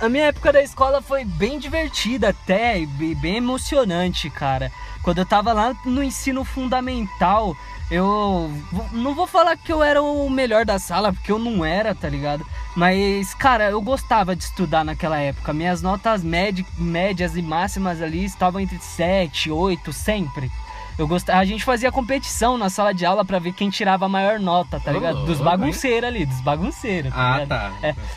a 0.00 0.08
minha 0.08 0.24
época 0.26 0.52
da 0.52 0.62
escola 0.62 1.00
foi 1.00 1.24
bem 1.24 1.58
divertida 1.58 2.30
até, 2.30 2.78
e 2.80 2.86
be- 2.86 3.14
bem 3.14 3.36
emocionante, 3.36 4.28
cara. 4.30 4.72
Quando 5.02 5.18
eu 5.18 5.26
tava 5.26 5.52
lá 5.52 5.74
no 5.84 6.02
ensino 6.02 6.44
fundamental, 6.44 7.56
eu 7.90 8.50
não 8.92 9.14
vou 9.14 9.26
falar 9.26 9.56
que 9.56 9.72
eu 9.72 9.82
era 9.82 10.02
o 10.02 10.28
melhor 10.28 10.64
da 10.64 10.78
sala, 10.78 11.12
porque 11.12 11.30
eu 11.32 11.38
não 11.38 11.64
era, 11.64 11.94
tá 11.94 12.08
ligado? 12.08 12.44
Mas, 12.76 13.32
cara, 13.34 13.70
eu 13.70 13.80
gostava 13.80 14.34
de 14.36 14.44
estudar 14.44 14.84
naquela 14.84 15.18
época. 15.18 15.52
Minhas 15.52 15.80
notas 15.80 16.22
médi- 16.22 16.66
médias 16.76 17.36
e 17.36 17.42
máximas 17.42 18.02
ali 18.02 18.24
estavam 18.24 18.60
entre 18.60 18.78
7, 18.78 19.50
8, 19.50 19.92
sempre. 19.92 20.50
Eu 20.98 21.06
gostava, 21.06 21.38
a 21.38 21.44
gente 21.44 21.64
fazia 21.64 21.92
competição 21.92 22.58
na 22.58 22.68
sala 22.68 22.92
de 22.92 23.06
aula 23.06 23.24
pra 23.24 23.38
ver 23.38 23.52
quem 23.52 23.70
tirava 23.70 24.06
a 24.06 24.08
maior 24.08 24.40
nota, 24.40 24.80
tá 24.80 24.90
ligado? 24.90 25.24
Dos 25.24 25.38
bagunceiros 25.40 26.08
ali, 26.08 26.26
dos 26.26 26.40
bagunceiros, 26.40 27.12
tá 27.12 27.18
Ah, 27.34 27.38
ligado? 27.38 27.48
tá. 27.48 27.72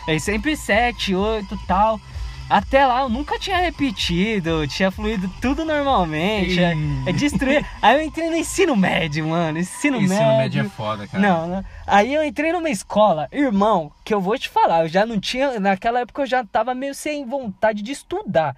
É, 0.08 0.16
é 0.16 0.20
sempre 0.20 0.56
7, 0.58 1.14
8 1.14 1.54
e 1.54 1.68
tal. 1.68 2.00
Até 2.50 2.86
lá 2.86 3.02
eu 3.04 3.10
nunca 3.10 3.40
tinha 3.40 3.58
repetido, 3.60 4.68
tinha 4.68 4.92
fluído 4.92 5.30
tudo 5.40 5.64
normalmente. 5.64 6.60
É, 6.62 6.74
é 7.06 7.12
destruir. 7.14 7.66
Aí 7.82 7.96
eu 7.98 8.06
entrei 8.06 8.30
no 8.30 8.36
ensino 8.36 8.76
médio, 8.76 9.26
mano. 9.28 9.58
Ensino, 9.60 9.96
Ensino 10.02 10.20
médio. 10.20 10.38
médio 10.38 10.62
é 10.66 10.70
foda, 10.70 11.08
cara. 11.08 11.22
Não, 11.26 11.48
não. 11.48 11.66
Aí 11.88 12.14
eu 12.14 12.22
entrei 12.26 12.52
numa 12.52 12.70
escola, 12.70 13.30
irmão, 13.32 13.90
que 14.04 14.14
eu 14.14 14.20
vou 14.20 14.38
te 14.38 14.50
falar, 14.50 14.82
eu 14.82 14.90
já 14.90 15.06
não 15.06 15.18
tinha. 15.18 15.60
Naquela 15.62 16.02
época 16.02 16.24
eu 16.24 16.26
já 16.26 16.44
tava 16.44 16.76
meio 16.76 16.94
sem 16.94 17.26
vontade 17.26 17.82
de 17.82 17.92
estudar. 17.94 18.54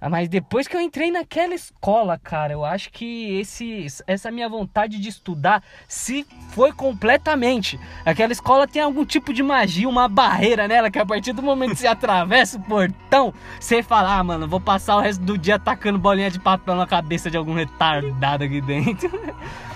Ah, 0.00 0.08
Mas 0.08 0.28
depois 0.28 0.66
que 0.66 0.74
eu 0.74 0.80
entrei 0.80 1.10
naquela 1.10 1.54
escola, 1.54 2.18
cara, 2.18 2.54
eu 2.54 2.64
acho 2.64 2.90
que 2.90 3.38
esse, 3.38 3.86
essa 4.06 4.30
minha 4.30 4.48
vontade 4.48 4.98
de 4.98 5.08
estudar 5.08 5.62
se 5.86 6.26
foi 6.52 6.72
completamente. 6.72 7.78
Aquela 8.04 8.32
escola 8.32 8.66
tem 8.66 8.80
algum 8.80 9.04
tipo 9.04 9.32
de 9.32 9.42
magia, 9.42 9.88
uma 9.88 10.08
barreira 10.08 10.66
nela, 10.66 10.90
que 10.90 10.98
a 10.98 11.04
partir 11.04 11.34
do 11.34 11.42
momento 11.42 11.72
que 11.72 11.76
você 11.76 11.86
atravessa 11.88 12.56
o 12.56 12.62
portão, 12.62 13.34
você 13.58 13.82
fala, 13.82 14.16
ah, 14.16 14.24
mano, 14.24 14.48
vou 14.48 14.60
passar 14.60 14.96
o 14.96 15.00
resto 15.00 15.22
do 15.22 15.36
dia 15.36 15.58
tacando 15.58 15.98
bolinha 15.98 16.30
de 16.30 16.40
papel 16.40 16.76
na 16.76 16.86
cabeça 16.86 17.30
de 17.30 17.36
algum 17.36 17.54
retardado 17.54 18.44
aqui 18.44 18.60
dentro. 18.62 19.10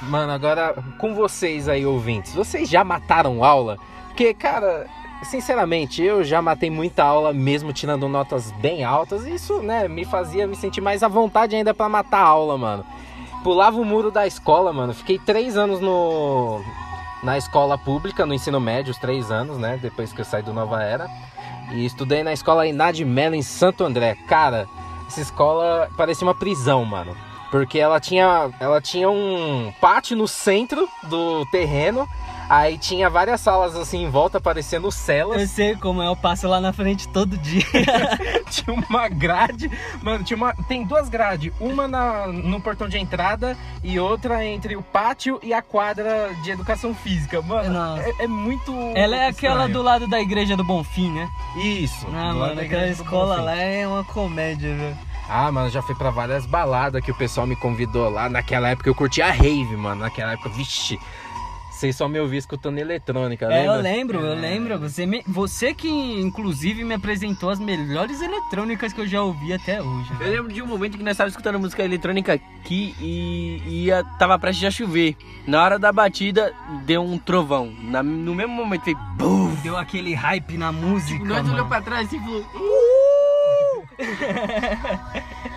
Mano, 0.04 0.32
agora 0.32 0.74
com 0.98 1.14
vocês 1.14 1.68
aí, 1.68 1.84
ouvintes, 1.84 2.34
vocês 2.34 2.68
já 2.68 2.82
mataram 2.82 3.44
aula? 3.44 3.78
Porque, 4.08 4.32
cara, 4.32 4.86
sinceramente, 5.24 6.02
eu 6.02 6.22
já 6.22 6.40
matei 6.42 6.70
muita 6.70 7.04
aula 7.04 7.32
mesmo 7.32 7.72
tirando 7.72 8.08
notas 8.08 8.52
bem 8.52 8.84
altas. 8.84 9.24
E 9.26 9.34
isso, 9.34 9.60
né, 9.60 9.88
me 9.88 10.04
fazia 10.04 10.46
me 10.46 10.56
sentir 10.56 10.80
mais 10.80 11.02
à 11.02 11.08
vontade 11.08 11.56
ainda 11.56 11.74
pra 11.74 11.88
matar 11.88 12.18
a 12.18 12.26
aula, 12.26 12.56
mano. 12.58 12.84
Pulava 13.42 13.78
o 13.78 13.84
muro 13.84 14.10
da 14.10 14.26
escola, 14.26 14.72
mano. 14.72 14.94
Fiquei 14.94 15.18
três 15.18 15.56
anos 15.56 15.80
no 15.80 16.62
na 17.22 17.38
escola 17.38 17.78
pública, 17.78 18.26
no 18.26 18.34
ensino 18.34 18.60
médio, 18.60 18.90
os 18.90 18.98
três 18.98 19.30
anos, 19.30 19.56
né? 19.56 19.78
Depois 19.80 20.12
que 20.12 20.20
eu 20.20 20.24
saí 20.24 20.42
do 20.42 20.52
Nova 20.52 20.82
Era. 20.82 21.08
E 21.72 21.84
estudei 21.84 22.22
na 22.22 22.32
escola 22.32 22.66
Inad 22.66 23.00
Mello 23.00 23.34
em 23.34 23.42
Santo 23.42 23.82
André. 23.82 24.14
Cara, 24.28 24.68
essa 25.06 25.20
escola 25.20 25.88
parecia 25.96 26.26
uma 26.26 26.34
prisão, 26.34 26.84
mano. 26.84 27.16
Porque 27.50 27.78
ela 27.78 27.98
tinha, 27.98 28.50
ela 28.60 28.80
tinha 28.80 29.08
um 29.08 29.72
pátio 29.80 30.16
no 30.16 30.28
centro 30.28 30.88
do 31.04 31.46
terreno. 31.46 32.06
Aí 32.54 32.78
tinha 32.78 33.10
várias 33.10 33.40
salas 33.40 33.74
assim 33.74 34.04
em 34.04 34.10
volta, 34.10 34.40
parecendo 34.40 34.86
Eu 34.86 34.92
celas. 34.92 35.50
sei 35.50 35.74
como 35.74 36.00
é, 36.00 36.06
eu 36.06 36.14
passo 36.14 36.46
lá 36.46 36.60
na 36.60 36.72
frente 36.72 37.08
todo 37.08 37.36
dia. 37.36 37.64
tinha 38.48 38.76
uma 38.76 39.08
grade. 39.08 39.68
Mano, 40.00 40.22
tinha 40.22 40.36
uma. 40.36 40.54
Tem 40.68 40.84
duas 40.84 41.08
grades. 41.08 41.52
Uma 41.58 41.88
na, 41.88 42.28
no 42.28 42.60
portão 42.60 42.88
de 42.88 42.96
entrada 42.96 43.56
e 43.82 43.98
outra 43.98 44.44
entre 44.44 44.76
o 44.76 44.82
pátio 44.82 45.40
e 45.42 45.52
a 45.52 45.60
quadra 45.60 46.32
de 46.44 46.52
educação 46.52 46.94
física. 46.94 47.42
Mano, 47.42 48.00
é, 48.00 48.24
é 48.24 48.26
muito. 48.28 48.72
Ela 48.94 49.16
é 49.16 49.26
aquela 49.28 49.54
estranho. 49.54 49.72
do 49.72 49.82
lado 49.82 50.06
da 50.06 50.20
igreja 50.20 50.56
do 50.56 50.62
Bonfim, 50.62 51.10
né? 51.10 51.28
Isso. 51.56 52.06
Ah, 52.14 52.32
mano, 52.32 52.60
aquela 52.60 52.86
escola 52.86 53.40
lá 53.40 53.56
é 53.56 53.84
uma 53.86 54.04
comédia, 54.04 54.76
velho. 54.76 54.96
Ah, 55.28 55.50
mano, 55.50 55.70
já 55.70 55.80
fui 55.82 55.94
pra 55.94 56.10
várias 56.10 56.44
baladas 56.44 57.02
que 57.02 57.10
o 57.10 57.14
pessoal 57.14 57.46
me 57.46 57.56
convidou 57.56 58.10
lá. 58.10 58.28
Naquela 58.28 58.68
época 58.68 58.90
eu 58.90 58.94
curtia 58.94 59.30
rave, 59.32 59.76
mano. 59.76 60.02
Naquela 60.02 60.32
época, 60.32 60.50
vixe. 60.50 61.00
Vocês 61.74 61.96
só 61.96 62.08
me 62.08 62.20
ouviam 62.20 62.38
escutando 62.38 62.78
eletrônica, 62.78 63.46
É, 63.52 63.66
eu 63.66 63.74
lembro, 63.80 64.20
eu 64.20 64.34
lembro. 64.38 64.78
Você, 64.78 65.04
me- 65.04 65.24
você 65.26 65.74
que, 65.74 65.88
inclusive, 66.20 66.84
me 66.84 66.94
apresentou 66.94 67.50
as 67.50 67.58
melhores 67.58 68.20
eletrônicas 68.22 68.92
que 68.92 69.00
eu 69.00 69.06
já 69.06 69.20
ouvi 69.20 69.52
até 69.52 69.82
hoje. 69.82 70.08
Eu 70.20 70.30
lembro 70.30 70.52
de 70.52 70.62
um 70.62 70.66
momento 70.66 70.96
que 70.96 71.02
nós 71.02 71.12
estávamos 71.12 71.32
escutando 71.34 71.58
música 71.58 71.82
eletrônica 71.82 72.32
aqui 72.32 72.94
e 73.00 73.60
ia, 73.86 74.04
tava 74.18 74.38
prestes 74.38 74.64
a 74.64 74.70
chover. 74.70 75.16
Na 75.46 75.62
hora 75.62 75.78
da 75.78 75.92
batida, 75.92 76.54
deu 76.86 77.02
um 77.02 77.18
trovão. 77.18 77.70
Na- 77.82 78.02
no 78.04 78.34
mesmo 78.34 78.54
momento, 78.54 78.84
fez 78.84 78.96
BUM! 79.16 79.54
Deu 79.62 79.76
aquele 79.76 80.14
hype 80.14 80.56
na 80.56 80.70
música. 80.70 81.24
Nós 81.24 81.38
mano. 81.38 81.52
olhamos 81.54 81.68
pra 81.68 81.82
trás 81.82 82.10
e 82.12 82.18
falou. 82.20 82.44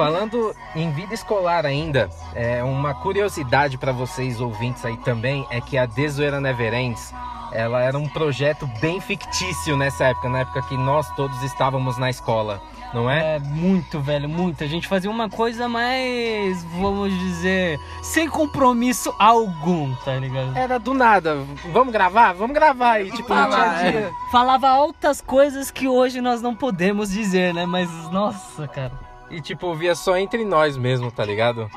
Falando 0.00 0.56
em 0.74 0.90
vida 0.92 1.12
escolar 1.12 1.66
ainda, 1.66 2.08
é 2.34 2.64
uma 2.64 2.94
curiosidade 2.94 3.76
pra 3.76 3.92
vocês 3.92 4.40
ouvintes 4.40 4.82
aí 4.82 4.96
também 4.98 5.46
é 5.50 5.60
que 5.60 5.76
a 5.76 5.84
Desoeira 5.84 6.40
Never 6.40 6.72
Ends, 6.72 7.12
ela 7.52 7.82
era 7.82 7.98
um 7.98 8.08
projeto 8.08 8.66
bem 8.80 8.98
fictício 8.98 9.76
nessa 9.76 10.06
época, 10.06 10.30
na 10.30 10.38
época 10.40 10.62
que 10.62 10.76
nós 10.76 11.06
todos 11.14 11.42
estávamos 11.42 11.98
na 11.98 12.08
escola, 12.08 12.62
não 12.94 13.10
é? 13.10 13.36
É 13.36 13.38
muito, 13.40 14.00
velho, 14.00 14.26
muito. 14.26 14.64
A 14.64 14.66
gente 14.66 14.88
fazia 14.88 15.10
uma 15.10 15.28
coisa 15.28 15.68
mais, 15.68 16.64
vamos 16.64 17.12
dizer, 17.18 17.78
sem 18.02 18.26
compromisso 18.26 19.14
algum, 19.18 19.94
tá 19.96 20.14
ligado? 20.14 20.56
Era 20.56 20.78
do 20.78 20.94
nada, 20.94 21.44
vamos 21.72 21.92
gravar? 21.92 22.32
Vamos 22.32 22.54
gravar 22.54 23.00
e 23.00 23.10
tipo, 23.10 23.28
gravar, 23.28 23.84
é. 23.84 23.90
dia. 23.90 24.12
Falava 24.32 24.66
altas 24.70 25.20
coisas 25.20 25.70
que 25.70 25.86
hoje 25.86 26.22
nós 26.22 26.40
não 26.40 26.56
podemos 26.56 27.10
dizer, 27.10 27.52
né? 27.52 27.66
Mas, 27.66 27.90
nossa, 28.10 28.66
cara. 28.66 29.09
E 29.30 29.40
tipo, 29.40 29.74
via 29.74 29.94
só 29.94 30.16
entre 30.16 30.44
nós 30.44 30.76
mesmo, 30.76 31.10
tá 31.10 31.24
ligado? 31.24 31.70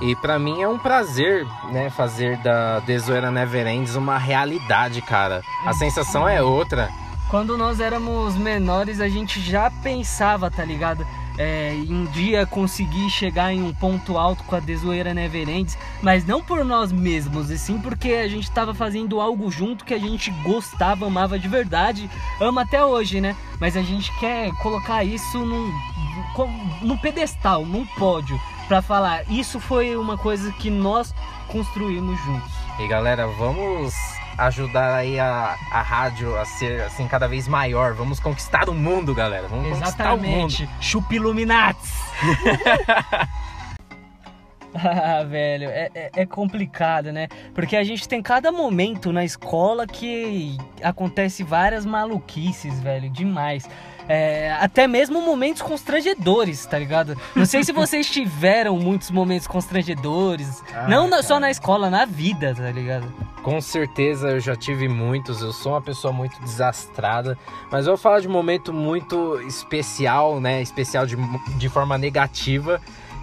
E 0.00 0.16
pra 0.16 0.38
mim 0.38 0.62
é 0.62 0.68
um 0.68 0.78
prazer, 0.78 1.46
né, 1.70 1.88
fazer 1.90 2.36
da 2.38 2.80
Desoeira 2.80 3.30
Never 3.30 3.66
Ends 3.66 3.94
uma 3.94 4.18
realidade, 4.18 5.00
cara. 5.02 5.42
A 5.64 5.72
sensação 5.72 6.28
é 6.28 6.42
outra. 6.42 6.88
Quando 7.30 7.56
nós 7.56 7.80
éramos 7.80 8.36
menores, 8.36 9.00
a 9.00 9.08
gente 9.08 9.40
já 9.40 9.70
pensava, 9.70 10.50
tá 10.50 10.64
ligado? 10.64 11.06
É, 11.38 11.72
um 11.88 12.04
dia 12.04 12.44
conseguir 12.44 13.08
chegar 13.08 13.52
em 13.52 13.62
um 13.62 13.72
ponto 13.72 14.18
alto 14.18 14.44
com 14.44 14.54
a 14.54 14.60
Desoeira 14.60 15.14
Neverends, 15.14 15.78
mas 16.02 16.26
não 16.26 16.42
por 16.42 16.64
nós 16.64 16.92
mesmos, 16.92 17.50
e 17.50 17.58
sim 17.58 17.78
porque 17.78 18.12
a 18.12 18.28
gente 18.28 18.50
tava 18.50 18.74
fazendo 18.74 19.20
algo 19.20 19.50
junto 19.50 19.84
que 19.84 19.94
a 19.94 19.98
gente 19.98 20.30
gostava, 20.42 21.06
amava 21.06 21.38
de 21.38 21.48
verdade, 21.48 22.10
ama 22.40 22.62
até 22.62 22.84
hoje, 22.84 23.20
né? 23.20 23.34
Mas 23.58 23.76
a 23.76 23.82
gente 23.82 24.12
quer 24.18 24.52
colocar 24.56 25.04
isso 25.04 25.38
num, 25.38 25.72
num 26.82 26.98
pedestal, 26.98 27.64
num 27.64 27.86
pódio, 27.86 28.38
pra 28.68 28.82
falar, 28.82 29.24
isso 29.30 29.58
foi 29.58 29.96
uma 29.96 30.18
coisa 30.18 30.52
que 30.52 30.70
nós 30.70 31.14
construímos 31.48 32.20
juntos. 32.24 32.52
E 32.78 32.86
galera, 32.88 33.26
vamos 33.26 33.94
ajudar 34.38 34.94
aí 34.94 35.18
a, 35.20 35.56
a 35.70 35.82
rádio 35.82 36.38
a 36.38 36.44
ser 36.44 36.82
assim 36.82 37.06
cada 37.06 37.28
vez 37.28 37.46
maior. 37.48 37.94
Vamos 37.94 38.18
conquistar 38.20 38.68
o 38.68 38.74
mundo, 38.74 39.14
galera. 39.14 39.46
Vamos 39.48 39.78
conquistar 39.78 40.14
o 40.14 40.16
mundo. 40.16 40.26
Exatamente. 40.26 40.68
Chupa 40.80 41.14
Illuminatis. 41.14 41.92
ah, 44.74 45.22
velho, 45.24 45.68
é, 45.68 45.90
é- 45.94 46.10
é 46.16 46.26
complicado, 46.26 47.12
né? 47.12 47.28
Porque 47.54 47.76
a 47.76 47.84
gente 47.84 48.08
tem 48.08 48.22
cada 48.22 48.50
momento 48.50 49.12
na 49.12 49.24
escola 49.24 49.86
que 49.86 50.56
acontece 50.82 51.44
várias 51.44 51.84
maluquices, 51.84 52.80
velho, 52.80 53.10
demais. 53.10 53.68
É, 54.08 54.56
até 54.60 54.88
mesmo 54.88 55.20
momentos 55.22 55.62
constrangedores, 55.62 56.66
tá 56.66 56.76
ligado? 56.78 57.16
Não 57.36 57.46
sei 57.46 57.62
se 57.62 57.70
vocês 57.70 58.10
tiveram 58.10 58.76
muitos 58.78 59.10
momentos 59.10 59.46
constrangedores. 59.46 60.62
Ah, 60.74 60.88
não 60.88 61.06
na- 61.06 61.22
só 61.22 61.38
na 61.38 61.50
escola, 61.50 61.90
na 61.90 62.04
vida, 62.06 62.54
tá 62.54 62.70
ligado? 62.70 63.06
Com 63.42 63.60
certeza 63.60 64.30
eu 64.30 64.40
já 64.40 64.54
tive 64.54 64.88
muitos, 64.88 65.42
eu 65.42 65.52
sou 65.52 65.72
uma 65.72 65.82
pessoa 65.82 66.12
muito 66.12 66.40
desastrada, 66.40 67.36
mas 67.70 67.86
eu 67.86 67.92
vou 67.92 67.96
falar 67.96 68.20
de 68.20 68.28
um 68.28 68.30
momento 68.30 68.72
muito 68.72 69.40
especial, 69.40 70.40
né? 70.40 70.62
Especial 70.62 71.06
de, 71.06 71.16
de 71.58 71.68
forma 71.68 71.98
negativa, 71.98 72.80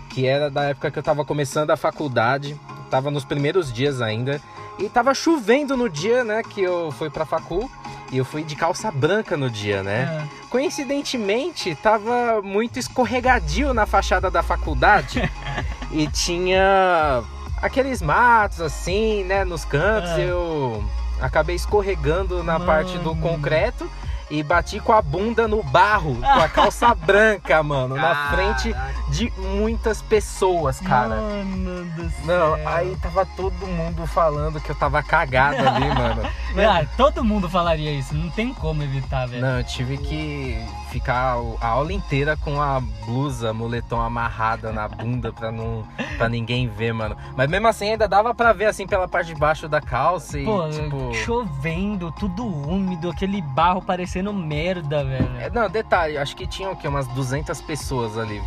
que 0.10 0.28
era 0.28 0.50
da 0.50 0.64
época 0.64 0.92
que 0.92 1.00
eu 1.00 1.04
tava 1.04 1.24
começando 1.24 1.72
a 1.72 1.78
faculdade, 1.78 2.60
tava 2.90 3.10
nos 3.10 3.24
primeiros 3.24 3.72
dias 3.72 4.02
ainda, 4.02 4.42
e 4.78 4.90
tava 4.90 5.14
chovendo 5.14 5.78
no 5.78 5.90
dia, 5.90 6.24
né, 6.24 6.42
que 6.42 6.62
eu 6.62 6.92
fui 6.92 7.10
pra 7.10 7.26
facul, 7.26 7.70
e 8.12 8.18
eu 8.18 8.26
fui 8.26 8.44
de 8.44 8.56
calça 8.56 8.90
branca 8.90 9.38
no 9.38 9.50
dia, 9.50 9.84
né? 9.84 10.28
Coincidentemente, 10.50 11.76
tava 11.76 12.42
muito 12.42 12.80
escorregadio 12.80 13.74
na 13.74 13.86
fachada 13.86 14.32
da 14.32 14.42
faculdade 14.42 15.22
e 15.92 16.08
tinha 16.08 17.24
aqueles 17.62 18.02
matos 18.02 18.62
assim, 18.62 19.24
né, 19.24 19.44
nos 19.44 19.66
cantos. 19.66 20.12
É. 20.12 20.26
Eu 20.30 20.84
acabei 21.22 21.56
escorregando 21.56 22.44
na 22.44 22.54
Mano. 22.54 22.66
parte 22.66 22.98
do 23.00 23.16
concreto 23.16 23.90
e 24.30 24.44
bati 24.44 24.80
com 24.80 24.94
a 24.94 25.02
bunda 25.02 25.48
no 25.48 25.64
barro, 25.64 26.16
com 26.16 26.40
a 26.40 26.48
calça 26.48 26.94
branca, 26.94 27.64
mano, 27.64 27.96
na 27.96 28.30
frente 28.30 28.76
de 29.10 29.32
muitas 29.38 30.02
pessoas, 30.04 30.80
cara. 30.80 31.16
Mano 31.16 31.86
do 31.96 32.10
céu. 32.10 32.26
Não, 32.26 32.68
aí 32.68 32.96
tava 33.02 33.26
todo 33.26 33.68
mundo 33.68 34.06
falando 34.06 34.62
que 34.62 34.70
eu 34.70 34.76
tava 34.76 35.02
cagado 35.02 35.68
ali, 35.68 35.88
mano. 35.88 36.22
Ah, 36.60 36.84
todo 36.98 37.24
mundo 37.24 37.48
falaria 37.48 37.92
isso, 37.92 38.14
não 38.14 38.30
tem 38.32 38.54
como 38.54 38.82
evitar, 38.84 39.28
velho. 39.28 39.42
Não, 39.42 39.60
eu 39.60 39.64
tive 39.64 39.98
que 39.98 40.60
ficar 40.90 41.36
a 41.62 41.68
aula 41.68 41.94
inteira 41.94 42.36
com 42.38 42.62
a 42.62 42.80
blusa, 43.06 43.54
moletom 43.54 44.02
amarrada 44.02 44.72
na 44.72 44.88
bunda 44.88 45.32
pra, 45.32 45.52
não, 45.52 45.84
pra 46.18 46.28
ninguém 46.28 46.68
ver, 46.68 46.94
mano. 46.94 47.16
Mas 47.36 47.50
mesmo 47.50 47.68
assim 47.68 47.92
ainda 47.92 48.08
dava 48.08 48.34
pra 48.34 48.54
ver 48.54 48.66
assim 48.66 48.86
pela 48.86 49.08
parte 49.08 49.34
de 49.34 49.40
baixo 49.40 49.68
da 49.68 49.80
calça 49.82 50.40
e 50.40 50.46
Pô, 50.46 50.70
tipo. 50.70 51.14
chovendo, 51.14 52.12
tudo 52.12 52.46
úmido, 52.46 53.10
aquele 53.10 53.42
barro 53.42 53.82
parecendo 53.82 54.34
merda, 54.34 55.04
velho. 55.04 55.30
É, 55.40 55.50
Não, 55.50 55.70
detalhe, 55.70 56.18
acho 56.18 56.36
que 56.36 56.46
tinha 56.48 56.70
o 56.70 56.76
quê? 56.76 56.88
Umas 56.88 57.08
200 57.08 57.62
pessoas 57.62 58.18
ali. 58.18 58.42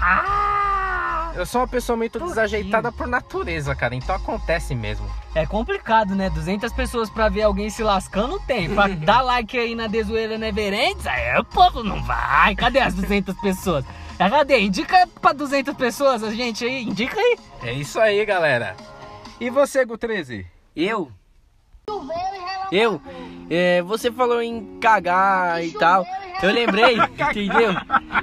Ah! 0.00 0.93
Eu 1.34 1.44
sou 1.44 1.60
uma 1.62 1.68
pessoa 1.68 1.96
muito 1.96 2.20
desajeitada 2.20 2.92
por 2.92 3.08
natureza, 3.08 3.74
cara, 3.74 3.94
então 3.94 4.14
acontece 4.14 4.74
mesmo. 4.74 5.04
É 5.34 5.44
complicado, 5.44 6.14
né? 6.14 6.30
200 6.30 6.72
pessoas 6.72 7.10
pra 7.10 7.28
ver 7.28 7.42
alguém 7.42 7.68
se 7.70 7.82
lascando 7.82 8.38
tem. 8.46 8.72
Pra 8.72 8.86
dar 8.94 9.20
like 9.22 9.58
aí 9.58 9.74
na 9.74 9.88
Desoeira 9.88 10.38
Neverends, 10.38 11.04
aí 11.06 11.36
o 11.38 11.44
povo 11.44 11.82
não 11.82 12.02
vai. 12.04 12.54
Cadê 12.54 12.78
as 12.78 12.94
200 12.94 13.34
pessoas? 13.40 13.84
Ah, 14.16 14.30
Cadê? 14.30 14.60
Indica 14.60 15.08
pra 15.20 15.32
200 15.32 15.74
pessoas 15.74 16.22
a 16.22 16.30
gente 16.32 16.64
aí, 16.64 16.84
indica 16.84 17.18
aí. 17.18 17.36
É 17.62 17.72
isso 17.72 17.98
aí, 17.98 18.24
galera. 18.24 18.76
E 19.40 19.50
você, 19.50 19.84
Gu 19.84 19.98
13? 19.98 20.46
Eu? 20.76 21.10
Eu? 22.70 23.00
É, 23.50 23.82
você 23.82 24.10
falou 24.10 24.40
em 24.40 24.78
cagar 24.80 25.62
e 25.64 25.72
tal. 25.72 26.06
Eu 26.42 26.52
lembrei, 26.52 26.96
entendeu? 27.30 27.74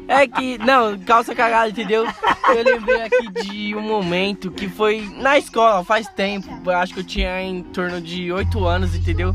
É 0.08 0.28
que, 0.28 0.58
não, 0.58 0.98
calça 1.00 1.34
cagada, 1.34 1.70
entendeu? 1.70 2.06
Eu 2.48 2.64
lembrei 2.64 3.02
aqui 3.04 3.32
de 3.44 3.76
um 3.76 3.82
momento 3.82 4.52
que 4.52 4.68
foi 4.68 5.10
na 5.18 5.38
escola, 5.38 5.84
faz 5.84 6.08
tempo. 6.08 6.70
Acho 6.70 6.94
que 6.94 7.00
eu 7.00 7.04
tinha 7.04 7.42
em 7.42 7.64
torno 7.64 8.02
de 8.02 8.32
8 8.32 8.66
anos, 8.66 8.96
entendeu? 8.96 9.34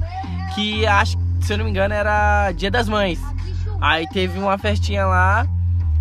Que 0.54 0.86
acho, 0.86 1.16
se 1.40 1.52
eu 1.52 1.58
não 1.58 1.64
me 1.64 1.70
engano, 1.70 1.94
era 1.94 2.52
Dia 2.52 2.70
das 2.70 2.88
Mães. 2.88 3.20
Aí 3.80 4.06
teve 4.08 4.38
uma 4.38 4.58
festinha 4.58 5.06
lá. 5.06 5.46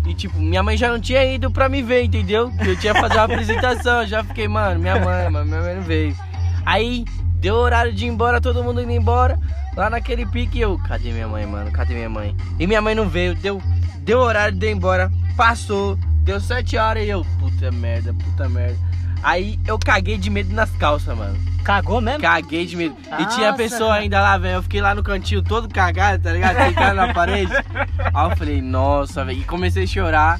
E 0.06 0.14
tipo, 0.14 0.38
minha 0.38 0.62
mãe 0.62 0.76
já 0.76 0.88
não 0.88 1.00
tinha 1.00 1.24
ido 1.24 1.50
pra 1.50 1.68
me 1.68 1.82
ver, 1.82 2.04
entendeu? 2.04 2.52
Eu 2.64 2.78
tinha 2.78 2.94
que 2.94 3.00
fazer 3.00 3.16
uma 3.16 3.24
apresentação, 3.24 4.06
já 4.06 4.22
fiquei, 4.22 4.46
mano, 4.46 4.78
minha 4.78 5.00
mãe, 5.00 5.28
mas 5.28 5.46
minha 5.46 5.60
mãe 5.60 5.74
não 5.74 5.82
veio. 5.82 6.16
Aí 6.64 7.04
deu 7.40 7.56
horário 7.56 7.92
de 7.92 8.06
ir 8.06 8.08
embora, 8.08 8.40
todo 8.40 8.62
mundo 8.62 8.80
indo 8.80 8.92
embora. 8.92 9.38
Lá 9.76 9.90
naquele 9.90 10.24
pique 10.26 10.58
eu, 10.58 10.78
cadê 10.78 11.12
minha 11.12 11.28
mãe, 11.28 11.46
mano? 11.46 11.70
Cadê 11.70 11.94
minha 11.94 12.08
mãe? 12.08 12.34
E 12.58 12.66
minha 12.66 12.80
mãe 12.80 12.94
não 12.94 13.08
veio, 13.08 13.34
deu, 13.34 13.60
deu 13.98 14.20
horário 14.20 14.56
de 14.56 14.66
ir 14.66 14.72
embora, 14.72 15.12
passou, 15.36 15.96
deu 16.22 16.40
sete 16.40 16.76
horas 16.78 17.04
e 17.04 17.08
eu, 17.08 17.24
puta 17.38 17.70
merda, 17.70 18.14
puta 18.14 18.48
merda. 18.48 18.78
Aí 19.22 19.58
eu 19.66 19.78
caguei 19.78 20.16
de 20.18 20.30
medo 20.30 20.54
nas 20.54 20.70
calças, 20.72 21.16
mano. 21.16 21.36
Cagou 21.64 22.00
mesmo? 22.00 22.20
Caguei 22.20 22.64
de 22.64 22.76
medo. 22.76 22.94
E 23.18 23.26
tinha 23.26 23.46
Nossa, 23.50 23.56
pessoa 23.56 23.94
ainda 23.94 24.20
lá, 24.20 24.38
velho. 24.38 24.56
Eu 24.58 24.62
fiquei 24.62 24.80
lá 24.80 24.94
no 24.94 25.02
cantinho 25.02 25.42
todo 25.42 25.68
cagado, 25.68 26.22
tá 26.22 26.30
ligado? 26.32 26.56
Clicando 26.64 26.94
na 26.94 27.12
parede. 27.14 27.52
Aí 27.52 28.30
eu 28.30 28.36
falei, 28.36 28.62
nossa, 28.62 29.24
velho. 29.24 29.40
E 29.40 29.44
comecei 29.44 29.82
a 29.82 29.86
chorar. 29.86 30.38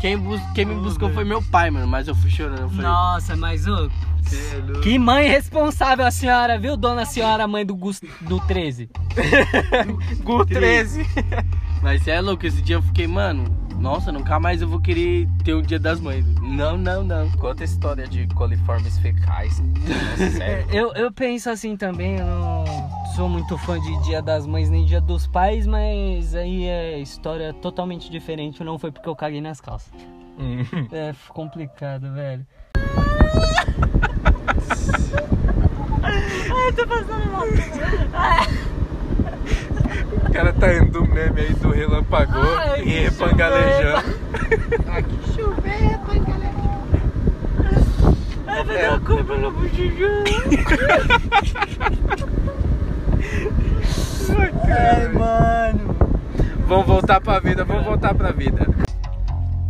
Quem, 0.00 0.16
bus- 0.16 0.40
quem 0.54 0.64
me 0.64 0.74
buscou 0.76 1.12
foi 1.12 1.24
meu 1.24 1.42
pai, 1.42 1.68
mano. 1.70 1.88
Mas 1.88 2.06
eu 2.06 2.14
fui 2.14 2.30
chorando. 2.30 2.60
Eu 2.60 2.68
falei, 2.68 2.84
Nossa, 2.84 3.34
mas 3.34 3.66
ô, 3.66 3.90
que 4.82 4.98
mãe 4.98 5.28
responsável 5.28 6.04
a 6.06 6.10
senhora, 6.10 6.58
viu, 6.58 6.76
dona 6.76 7.04
senhora, 7.04 7.46
mãe 7.46 7.64
do, 7.64 7.74
Gus, 7.74 8.00
do 8.20 8.40
13? 8.40 8.90
Gu 10.22 10.46
13. 10.46 11.06
Mas 11.82 12.06
é 12.08 12.20
louco, 12.20 12.46
esse 12.46 12.60
dia 12.62 12.76
eu 12.76 12.82
fiquei, 12.82 13.06
mano, 13.06 13.44
nossa, 13.78 14.10
nunca 14.10 14.40
mais 14.40 14.60
eu 14.60 14.68
vou 14.68 14.80
querer 14.80 15.28
ter 15.44 15.54
um 15.54 15.62
dia 15.62 15.78
das 15.78 16.00
mães. 16.00 16.24
Não, 16.42 16.76
não, 16.76 17.04
não. 17.04 17.30
Conta 17.32 17.62
a 17.62 17.64
história 17.64 18.08
de 18.08 18.26
coliformes 18.28 18.98
fecais. 18.98 19.62
Sério. 20.36 20.66
Eu, 20.72 20.92
eu 20.94 21.12
penso 21.12 21.48
assim 21.48 21.76
também, 21.76 22.18
eu 22.18 22.26
não 22.26 22.64
sou 23.14 23.28
muito 23.28 23.56
fã 23.58 23.80
de 23.80 24.02
Dia 24.04 24.20
das 24.20 24.46
Mães 24.46 24.68
nem 24.68 24.84
Dia 24.84 25.00
dos 25.00 25.26
Pais, 25.26 25.66
mas 25.66 26.34
aí 26.34 26.64
é 26.64 26.98
história 26.98 27.52
totalmente 27.52 28.10
diferente, 28.10 28.62
não 28.62 28.78
foi 28.78 28.92
porque 28.92 29.08
eu 29.08 29.16
caguei 29.16 29.40
nas 29.40 29.60
calças. 29.60 29.92
Hum. 30.38 30.62
É 30.92 31.14
complicado, 31.28 32.12
velho. 32.14 32.46
O 40.26 40.32
cara 40.32 40.52
tá 40.52 40.74
indo 40.74 40.90
do 40.92 41.06
meme 41.06 41.40
aí 41.40 41.52
do 41.54 41.70
relampagou 41.70 42.42
Ai, 42.58 42.80
e 42.80 42.84
que 42.84 42.98
repangalejando. 43.00 44.14
Ai, 48.46 48.64
vai 48.64 48.82
dar 48.82 48.90
uma 48.90 49.00
coisa 49.00 49.24
pela 49.24 49.50
bochecha. 49.50 50.24
Ai, 54.68 55.08
mano. 55.08 55.96
Vamos 56.66 56.86
voltar 56.86 57.20
pra 57.20 57.40
vida, 57.40 57.64
vamos 57.64 57.84
voltar 57.84 58.14
pra 58.14 58.30
vida. 58.30 58.66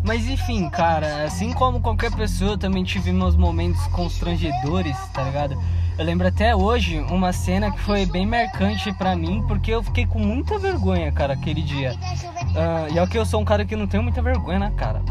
Mas 0.08 0.26
enfim, 0.26 0.70
cara, 0.70 1.24
assim 1.24 1.52
como 1.52 1.82
qualquer 1.82 2.10
pessoa, 2.10 2.52
eu 2.52 2.58
também 2.58 2.82
tive 2.82 3.12
meus 3.12 3.36
momentos 3.36 3.86
constrangedores, 3.88 4.96
tá 5.12 5.22
ligado? 5.22 5.62
Eu 5.98 6.04
lembro 6.06 6.26
até 6.26 6.56
hoje 6.56 6.98
uma 7.10 7.30
cena 7.30 7.70
que 7.70 7.78
foi 7.80 8.06
bem 8.06 8.24
marcante 8.24 8.90
pra 8.94 9.14
mim, 9.14 9.44
porque 9.46 9.70
eu 9.70 9.82
fiquei 9.82 10.06
com 10.06 10.18
muita 10.18 10.58
vergonha, 10.58 11.12
cara, 11.12 11.34
aquele 11.34 11.60
dia. 11.60 11.94
Ah, 12.56 12.86
e 12.90 12.96
é 12.96 13.02
o 13.02 13.06
que 13.06 13.18
eu 13.18 13.26
sou 13.26 13.38
um 13.38 13.44
cara 13.44 13.66
que 13.66 13.76
não 13.76 13.86
tem 13.86 14.00
muita 14.00 14.22
vergonha 14.22 14.58
na 14.58 14.70
cara. 14.70 15.02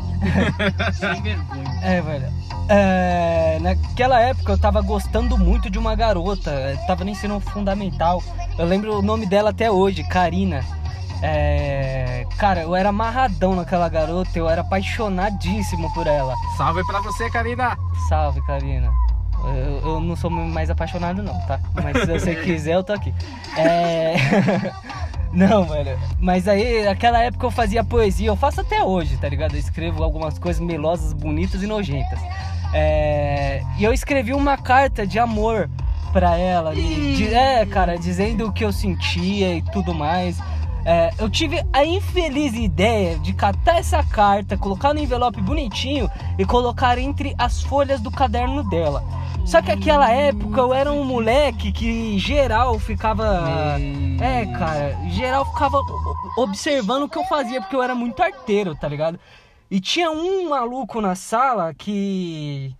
Sem 0.93 1.21
vergonha. 1.21 1.67
É, 1.83 2.01
velho. 2.01 2.33
É, 2.67 3.59
naquela 3.61 4.19
época 4.19 4.53
eu 4.53 4.57
tava 4.57 4.81
gostando 4.81 5.37
muito 5.37 5.69
de 5.69 5.77
uma 5.77 5.93
garota, 5.93 6.51
tava 6.87 7.03
no 7.03 7.11
ensino 7.11 7.39
fundamental. 7.39 8.23
Eu 8.57 8.65
lembro 8.65 8.97
o 8.97 9.01
nome 9.03 9.27
dela 9.27 9.51
até 9.51 9.69
hoje, 9.69 10.03
Karina. 10.03 10.65
É, 11.21 12.25
cara, 12.37 12.61
eu 12.61 12.75
era 12.75 12.89
amarradão 12.89 13.55
naquela 13.55 13.89
garota, 13.89 14.29
eu 14.37 14.49
era 14.49 14.61
apaixonadíssimo 14.61 15.91
por 15.93 16.07
ela. 16.07 16.33
Salve 16.57 16.85
pra 16.85 16.99
você, 17.01 17.29
Karina. 17.29 17.77
Salve, 18.07 18.41
Karina. 18.45 18.91
Eu, 19.43 19.91
eu 19.93 19.99
não 19.99 20.15
sou 20.15 20.29
mais 20.29 20.69
apaixonado 20.69 21.21
não, 21.21 21.39
tá? 21.47 21.59
Mas 21.83 21.97
se 21.99 22.05
você 22.07 22.35
quiser, 22.43 22.73
eu 22.75 22.83
tô 22.83 22.93
aqui. 22.93 23.13
É... 23.57 24.15
Não, 25.33 25.65
velho. 25.65 25.99
Mas 26.19 26.47
aí, 26.47 26.85
naquela 26.85 27.21
época 27.21 27.45
eu 27.45 27.51
fazia 27.51 27.83
poesia, 27.83 28.29
eu 28.29 28.35
faço 28.37 28.61
até 28.61 28.81
hoje, 28.81 29.17
tá 29.17 29.27
ligado? 29.27 29.53
Eu 29.55 29.59
escrevo 29.59 30.01
algumas 30.01 30.39
coisas 30.39 30.61
melosas, 30.61 31.11
bonitas 31.11 31.61
e 31.61 31.67
nojentas. 31.67 32.17
É, 32.73 33.61
E 33.77 33.83
eu 33.83 33.91
escrevi 33.93 34.33
uma 34.33 34.57
carta 34.57 35.05
de 35.05 35.19
amor 35.19 35.69
pra 36.13 36.37
ela. 36.37 36.73
de- 36.73 37.33
É, 37.33 37.65
cara, 37.65 37.97
dizendo 37.97 38.47
o 38.47 38.53
que 38.53 38.63
eu 38.63 38.71
sentia 38.71 39.53
e 39.53 39.61
tudo 39.61 39.93
mais. 39.93 40.39
É, 40.89 41.11
eu 41.19 41.29
tive 41.29 41.61
a 41.73 41.83
infeliz 41.83 42.53
ideia 42.53 43.19
de 43.19 43.33
catar 43.33 43.77
essa 43.77 44.01
carta, 44.01 44.57
colocar 44.57 44.93
no 44.93 45.01
envelope 45.01 45.41
bonitinho 45.41 46.09
e 46.39 46.45
colocar 46.45 46.97
entre 46.97 47.35
as 47.37 47.61
folhas 47.61 47.99
do 47.99 48.09
caderno 48.09 48.63
dela. 48.69 49.03
Só 49.45 49.61
que 49.61 49.67
naquela 49.67 50.09
época 50.09 50.61
eu 50.61 50.73
era 50.73 50.89
um 50.89 51.03
moleque 51.03 51.73
que 51.73 52.17
geral 52.17 52.79
ficava. 52.79 53.77
É, 54.21 54.45
cara, 54.57 54.97
geral 55.09 55.43
ficava 55.51 55.77
observando 56.37 57.03
o 57.03 57.09
que 57.09 57.17
eu 57.17 57.25
fazia, 57.25 57.59
porque 57.59 57.75
eu 57.75 57.83
era 57.83 57.93
muito 57.93 58.23
arteiro, 58.23 58.73
tá 58.73 58.87
ligado? 58.87 59.19
E 59.69 59.81
tinha 59.81 60.09
um 60.09 60.47
maluco 60.47 61.01
na 61.01 61.15
sala 61.15 61.73
que. 61.73 62.73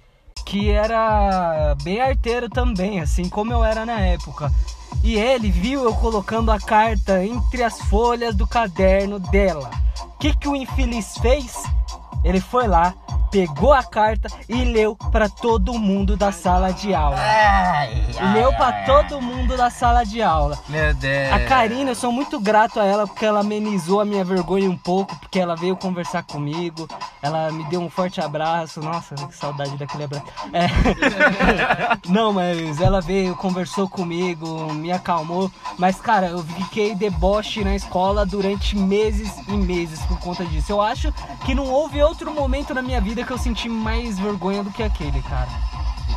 Que 0.48 0.72
era 0.72 1.76
bem 1.84 2.00
arteiro 2.00 2.50
também, 2.50 3.02
assim 3.02 3.28
como 3.28 3.52
eu 3.52 3.66
era 3.66 3.86
na 3.86 4.00
época. 4.00 4.50
E 5.04 5.16
ele 5.16 5.52
viu 5.52 5.84
eu 5.84 5.94
colocando 5.94 6.52
a 6.52 6.60
carta 6.60 7.24
entre 7.24 7.64
as 7.64 7.82
folhas 7.82 8.34
do 8.34 8.48
caderno 8.48 9.20
dela. 9.20 9.70
O 10.02 10.18
que, 10.18 10.34
que 10.34 10.48
o 10.48 10.56
infeliz 10.56 11.18
fez? 11.18 11.64
Ele 12.24 12.40
foi 12.40 12.66
lá, 12.66 12.94
pegou 13.32 13.74
a 13.74 13.84
carta 13.84 14.30
e 14.48 14.64
leu 14.64 14.96
pra 14.96 15.30
todo 15.30 15.74
mundo 15.74 16.16
da 16.16 16.32
sala 16.32 16.72
de 16.72 16.94
aula. 16.94 17.18
leu 18.34 18.54
pra 18.54 18.72
todo 18.86 19.22
mundo 19.22 19.56
da 19.56 19.70
sala 19.70 20.04
de 20.04 20.22
aula. 20.22 20.58
Meu 20.68 20.94
Deus. 20.94 21.34
A 21.34 21.40
Karina, 21.46 21.92
eu 21.92 21.96
sou 21.96 22.12
muito 22.12 22.40
grato 22.40 22.80
a 22.80 22.86
ela 22.86 23.08
porque 23.08 23.26
ela 23.26 23.42
amenizou 23.42 24.02
a 24.02 24.06
minha 24.06 24.24
vergonha 24.24 24.70
um 24.70 24.78
pouco, 24.78 25.16
porque 25.18 25.40
ela 25.40 25.56
veio 25.56 25.76
conversar 25.76 26.24
comigo, 26.24 26.88
ela 27.22 27.52
me 27.52 27.64
deu 27.66 27.82
um 27.82 27.90
forte 27.90 28.22
abraço. 28.22 28.82
Nossa, 28.82 29.16
que 29.16 29.36
saudade 29.36 29.78
daquele 29.78 30.06
abraço. 30.06 30.26
É. 30.54 30.68
Não, 32.10 32.34
mas 32.34 32.80
ela 32.82 33.02
veio, 33.02 33.36
conversou 33.36 33.88
comigo, 33.90 34.74
me 34.74 34.92
acalmou. 34.92 35.52
Mas, 35.78 36.00
cara, 36.00 36.28
eu 36.28 36.44
fiquei 36.44 36.96
deboche 36.96 37.64
na 37.64 37.76
escola 37.76 38.26
durante 38.26 38.76
meses 38.78 39.32
e 39.48 39.54
meses 39.54 40.00
por 40.06 40.20
conta 40.20 40.46
disso. 40.46 40.72
Eu 40.72 40.82
acho 40.82 41.14
que 41.46 41.54
não 41.54 41.70
houve 41.70 42.02
outro 42.02 42.32
momento 42.34 42.74
na 42.74 42.82
minha 42.82 43.02
vida 43.02 43.24
que 43.28 43.34
eu 43.34 43.38
senti 43.38 43.68
mais 43.68 44.18
vergonha 44.18 44.64
do 44.64 44.72
que 44.72 44.82
aquele, 44.82 45.22
cara. 45.22 45.50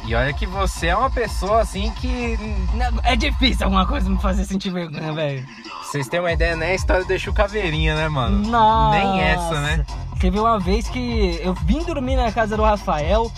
E 0.06 0.14
olha 0.14 0.32
que 0.32 0.46
você 0.46 0.86
é 0.86 0.96
uma 0.96 1.10
pessoa 1.10 1.60
assim 1.60 1.90
que. 1.90 2.38
Não, 2.74 3.00
É 3.02 3.16
difícil 3.16 3.64
alguma 3.64 3.86
coisa 3.86 4.08
me 4.08 4.18
fazer 4.18 4.44
sentir 4.44 4.70
vergonha, 4.70 5.12
velho. 5.12 5.46
Vocês 5.82 6.08
têm 6.08 6.20
uma 6.20 6.32
ideia, 6.32 6.56
né? 6.56 6.70
A 6.70 6.74
história 6.74 7.04
do 7.04 7.12
Exu 7.12 7.32
Caveirinha, 7.32 7.96
né, 7.96 8.08
mano? 8.08 8.48
Nossa. 8.48 8.98
Nem 8.98 9.20
essa, 9.20 9.60
né? 9.60 9.84
teve 10.20 10.38
uma 10.38 10.60
vez 10.60 10.86
que 10.86 11.40
eu 11.42 11.54
vim 11.64 11.82
dormir 11.82 12.14
na 12.14 12.30
casa 12.30 12.54
do 12.54 12.62
Rafael 12.62 13.32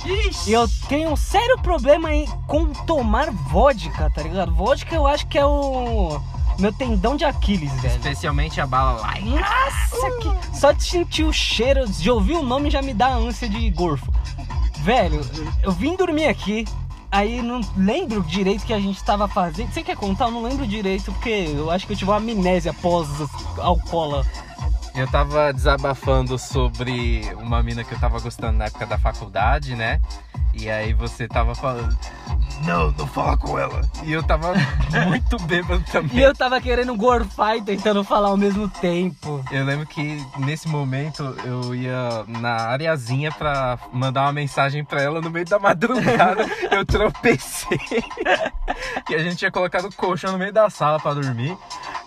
e 0.49 0.53
eu 0.53 0.69
tenho 0.89 1.11
um 1.11 1.17
sério 1.17 1.57
problema 1.59 2.13
em, 2.13 2.27
com 2.49 2.73
tomar 2.73 3.31
vodka, 3.31 4.11
tá 4.11 4.21
ligado? 4.21 4.53
Vodka 4.53 4.93
eu 4.93 5.07
acho 5.07 5.25
que 5.29 5.39
é 5.39 5.47
o 5.47 6.21
meu 6.63 6.73
tendão 6.73 7.17
de 7.17 7.25
Aquiles, 7.25 7.73
velho. 7.81 7.97
Especialmente 7.97 8.61
a 8.61 8.67
bala 8.67 9.01
light. 9.01 9.25
Nossa, 9.25 10.11
que... 10.21 10.59
só 10.59 10.71
de 10.71 10.85
sentir 10.85 11.25
o 11.25 11.33
cheiro, 11.33 11.89
de 11.89 12.09
ouvir 12.09 12.35
o 12.35 12.43
nome 12.43 12.71
já 12.71 12.81
me 12.81 12.95
dá 12.95 13.09
ânsia 13.09 13.49
de 13.49 13.69
gorfo. 13.71 14.13
Velho, 14.79 15.21
eu 15.63 15.73
vim 15.73 15.97
dormir 15.97 16.27
aqui, 16.27 16.65
aí 17.11 17.43
não 17.43 17.61
lembro 17.77 18.23
direito 18.23 18.63
o 18.63 18.67
que 18.67 18.73
a 18.73 18.81
gente 18.81 19.03
tava 19.03 19.27
fazendo. 19.27 19.73
Você 19.73 19.83
quer 19.83 19.97
contar? 19.97 20.27
Eu 20.27 20.31
não 20.31 20.43
lembro 20.43 20.67
direito, 20.67 21.13
porque 21.13 21.53
eu 21.55 21.69
acho 21.71 21.85
que 21.85 21.93
eu 21.93 21.97
tive 21.97 22.11
uma 22.11 22.19
amnésia 22.19 22.73
pós-alcoola. 22.73 24.25
Eu 24.95 25.11
tava 25.11 25.53
desabafando 25.53 26.39
sobre 26.39 27.23
uma 27.39 27.63
mina 27.63 27.83
que 27.83 27.93
eu 27.95 27.99
tava 27.99 28.21
gostando 28.21 28.59
na 28.59 28.67
época 28.67 28.87
da 28.87 28.99
faculdade, 28.99 29.75
né? 29.75 30.01
E 30.55 30.69
aí 30.69 30.93
você 30.93 31.27
tava 31.27 31.55
falando, 31.55 31.97
não, 32.65 32.93
não 32.93 33.07
fala 33.07 33.37
com 33.39 33.59
ela. 33.59 33.81
E 34.05 34.13
eu 34.13 34.23
tava 34.23 34.53
muito 35.09 35.39
bêbado 35.45 35.83
também. 35.91 36.19
E 36.19 36.23
eu 36.23 36.35
tava 36.35 36.61
querendo 36.61 36.95
gorfar 36.95 37.57
e 37.57 37.63
tentando 37.63 38.05
falar 38.05 38.29
ao 38.29 38.37
mesmo 38.37 38.69
tempo. 38.69 39.43
Eu 39.51 39.65
lembro 39.65 39.87
que 39.87 40.23
nesse 40.39 40.69
momento 40.69 41.23
eu 41.45 41.75
ia 41.75 42.25
na 42.29 42.69
areazinha 42.69 43.33
pra 43.33 43.79
mandar 43.93 44.23
uma 44.23 44.33
mensagem 44.33 44.85
pra 44.85 45.01
ela 45.01 45.23
no 45.23 45.31
meio 45.31 45.47
da 45.47 45.59
madrugada. 45.59 46.45
eu 46.71 46.85
tropecei. 46.85 47.79
que 49.07 49.15
a 49.15 49.19
gente 49.19 49.37
tinha 49.37 49.51
colocado 49.51 49.87
o 49.87 49.95
colchão 49.95 50.33
no 50.33 50.39
meio 50.39 50.53
da 50.53 50.69
sala 50.69 51.01
pra 51.01 51.15
dormir. 51.15 51.57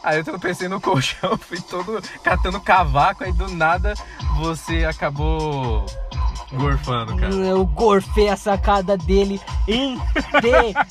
Aí 0.06 0.20
eu 0.20 0.24
tropecei 0.24 0.68
no 0.68 0.80
colchão, 0.80 1.36
fui 1.42 1.60
todo 1.60 2.00
catando 2.24 2.62
cavaco, 2.62 3.24
aí 3.24 3.32
do 3.34 3.48
nada 3.50 3.96
você 4.38 4.86
acabou 4.86 5.84
gorfando, 6.54 7.18
cara. 7.18 7.34
Eu 7.34 7.66
gorfei 7.66 8.30
a 8.30 8.38
sacada 8.38 8.96
dele 8.96 9.42
inteira. 9.68 10.86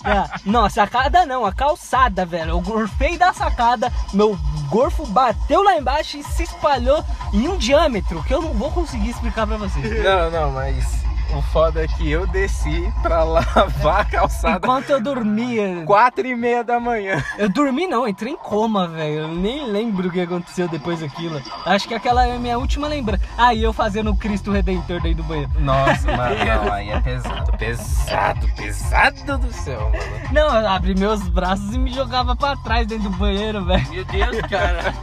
não, 0.44 0.64
a 0.64 0.70
sacada 0.70 1.24
não, 1.24 1.46
a 1.46 1.52
calçada, 1.52 2.26
velho. 2.26 2.50
Eu 2.50 2.60
gorfei 2.60 3.16
da 3.16 3.32
sacada, 3.32 3.92
meu 4.12 4.36
gorfo 4.68 5.06
bateu 5.06 5.62
lá 5.62 5.76
embaixo 5.76 6.16
e 6.16 6.24
se 6.24 6.42
espalhou 6.42 7.04
em 7.32 7.48
um 7.48 7.56
diâmetro 7.56 8.20
que 8.24 8.34
eu 8.34 8.42
não 8.42 8.52
vou 8.52 8.72
conseguir 8.72 9.10
explicar 9.10 9.46
pra 9.46 9.56
você. 9.56 9.78
Não, 9.78 10.28
não, 10.28 10.50
mas 10.50 11.04
o 11.36 11.42
foda 11.42 11.84
é 11.84 11.88
que 11.88 12.10
eu 12.10 12.26
desci 12.26 12.92
pra 13.02 13.22
lavar 13.24 14.00
a 14.00 14.04
calçada 14.04 14.56
Enquanto 14.58 14.90
eu 14.90 15.00
dormia. 15.00 15.82
quatro 15.86 16.26
e 16.26 16.34
meia 16.34 16.62
da 16.62 16.78
manhã. 16.80 17.22
Eu 17.38 17.48
dormi 17.48 17.86
não, 17.86 18.06
entrei 18.06 18.32
em 18.32 18.36
coma, 18.36 18.86
velho. 18.88 19.20
Eu 19.22 19.28
nem 19.28 19.66
lembro 19.70 20.08
o 20.08 20.10
que 20.10 20.20
aconteceu 20.20 20.68
depois 20.68 21.00
daquilo. 21.00 21.40
Acho 21.66 21.88
que 21.88 21.94
aquela 21.94 22.26
é 22.26 22.36
a 22.36 22.38
minha 22.38 22.58
última 22.58 22.86
lembrança. 22.88 23.22
Aí 23.36 23.62
eu 23.62 23.72
fazendo 23.72 24.10
o 24.10 24.16
Cristo 24.16 24.50
Redentor 24.52 25.00
dentro 25.00 25.22
do 25.22 25.24
banheiro. 25.24 25.50
Nossa, 25.58 26.06
mano, 26.16 26.44
não, 26.44 26.72
aí 26.72 26.90
é 26.90 27.00
pesado, 27.00 27.52
pesado, 27.58 28.48
pesado 28.56 29.38
do 29.38 29.52
céu, 29.52 29.80
mano. 29.90 30.28
Não, 30.32 30.56
eu 30.60 30.68
abri 30.68 30.94
meus 30.94 31.22
braços 31.28 31.74
e 31.74 31.78
me 31.78 31.92
jogava 31.92 32.34
pra 32.36 32.56
trás 32.56 32.86
dentro 32.86 33.10
do 33.10 33.16
banheiro, 33.16 33.64
velho. 33.64 33.88
Meu 33.90 34.04
Deus, 34.04 34.40
cara. 34.48 34.94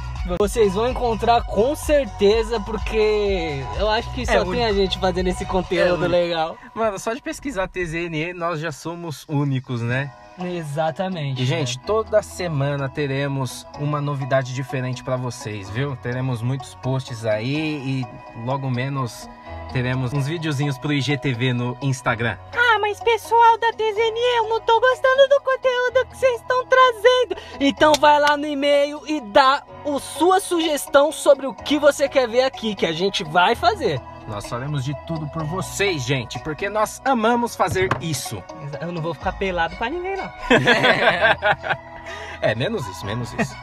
Vocês 0.41 0.73
vão 0.73 0.89
encontrar 0.89 1.43
com 1.43 1.77
certeza, 1.77 2.59
porque 2.61 3.63
eu 3.79 3.91
acho 3.91 4.11
que 4.15 4.25
só 4.25 4.33
É, 4.33 4.45
tem 4.45 4.65
a 4.65 4.73
gente 4.73 4.99
fazendo 4.99 5.27
esse 5.29 5.45
conteúdo 5.45 6.07
É, 6.07 6.09
legal. 6.09 6.57
Mano, 6.75 6.99
só 6.99 7.13
de 7.13 7.21
pesquisar 7.21 7.69
TZNE 7.69 8.33
nós 8.33 8.59
já 8.59 8.73
somos 8.73 9.27
únicos, 9.29 9.83
né? 9.83 10.11
Exatamente. 10.39 11.43
E, 11.43 11.47
gente, 11.47 11.79
toda 11.79 12.23
semana 12.23 12.89
teremos 12.89 13.67
uma 13.79 14.01
novidade 14.01 14.53
diferente 14.53 15.05
pra 15.05 15.17
vocês, 15.17 15.71
viu? 15.71 15.97
Teremos 15.97 16.43
muitos 16.43 16.75
posts 16.77 17.25
aí 17.25 17.55
e 17.55 18.07
logo 18.45 18.71
menos 18.71 19.29
teremos 19.73 20.13
uns 20.13 20.27
videozinhos 20.27 20.79
pro 20.79 20.93
IGTV 20.93 21.53
no 21.53 21.77
Instagram. 21.83 22.37
Ah, 22.57 22.79
mas 22.81 23.01
pessoal 23.01 23.59
da 23.59 23.73
TZNE, 23.73 24.37
eu 24.39 24.49
não 24.49 24.61
tô 24.61 24.81
gostando 24.81 25.29
do 25.29 25.41
conteúdo 25.41 26.07
que 26.11 26.17
vocês 26.17 26.41
estão 26.41 26.67
trazendo. 26.67 27.37
Então 27.61 27.93
vai 27.99 28.21
lá 28.21 28.37
no 28.37 28.47
e-mail 28.47 29.03
e 29.07 29.21
dá 29.21 29.63
a 29.85 29.99
sua 29.99 30.41
sugestão 30.41 31.11
sobre 31.11 31.47
o 31.47 31.55
que 31.55 31.79
você 31.79 32.09
quer 32.09 32.29
ver 32.29 32.43
aqui, 32.43 32.75
que 32.75 32.87
a 32.87 32.93
gente 32.93 33.25
vai 33.25 33.55
fazer. 33.55 34.01
Nós 34.29 34.47
faremos 34.47 34.85
de 34.85 34.95
tudo 35.07 35.27
por 35.29 35.45
vocês, 35.45 36.03
gente, 36.03 36.39
porque 36.41 36.69
nós 36.69 37.01
amamos 37.05 37.55
fazer 37.55 37.89
isso. 38.01 38.43
Eu 38.81 38.91
não 38.91 39.03
vou 39.03 39.15
ficar 39.15 39.33
pelado 39.33 39.77
pra 39.77 39.91
ninguém, 39.91 40.17
não. 40.17 40.33
É, 42.41 42.55
menos 42.55 42.87
isso, 42.87 43.07
menos 43.07 43.33
isso. 43.33 43.57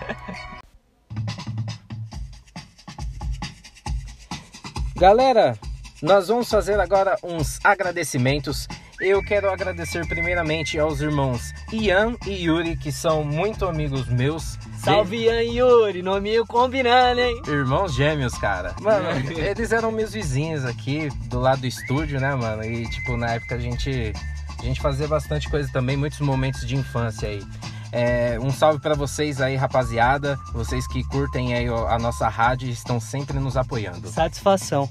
Galera, 4.95 5.56
nós 6.02 6.28
vamos 6.30 6.50
fazer 6.50 6.80
agora 6.80 7.15
uns 7.24 7.60
agradecimentos. 7.63 8.67
Eu 9.00 9.24
quero 9.24 9.52
agradecer 9.52 10.08
primeiramente 10.08 10.80
aos 10.80 11.00
irmãos 11.00 11.54
Ian 11.71 12.15
e 12.26 12.45
Yuri, 12.45 12.76
que 12.76 12.91
são 12.91 13.24
muito 13.24 13.67
amigos 13.67 14.08
meus. 14.08 14.58
Salve, 14.84 15.26
Ian 15.26 15.44
e 15.44 15.58
Yuri, 15.60 16.02
nominho 16.02 16.44
combinando, 16.46 17.22
hein? 17.22 17.39
Irmãos 17.48 17.94
gêmeos, 17.94 18.34
cara. 18.34 18.76
Mano, 18.82 19.06
eles 19.38 19.72
eram 19.72 19.91
meus 19.91 20.12
vizinhos 20.12 20.65
aqui 20.65 21.08
do 21.28 21.39
lado 21.39 21.62
do 21.62 21.67
estúdio, 21.67 22.20
né, 22.20 22.34
mano? 22.34 22.63
E 22.63 22.89
tipo, 22.89 23.15
na 23.15 23.32
época 23.34 23.56
a 23.56 23.60
gente 23.60 24.12
a 24.60 24.63
gente 24.63 24.82
fazia 24.82 25.08
bastante 25.08 25.48
coisa 25.50 25.70
também, 25.72 25.96
muitos 25.96 26.20
momentos 26.20 26.65
de 26.67 26.76
infância 26.76 27.30
aí. 27.30 27.44
É, 27.91 28.39
um 28.41 28.50
salve 28.52 28.80
pra 28.80 28.96
vocês 28.96 29.39
aí, 29.39 29.56
rapaziada. 29.56 30.39
Vocês 30.52 30.88
que 30.88 31.04
curtem 31.04 31.54
aí 31.54 31.67
a 31.67 32.00
nossa 32.00 32.28
rádio 32.28 32.67
e 32.67 32.72
estão 32.72 33.00
sempre 33.00 33.38
nos 33.38 33.58
apoiando. 33.58 34.08
Satisfação. 34.08 34.89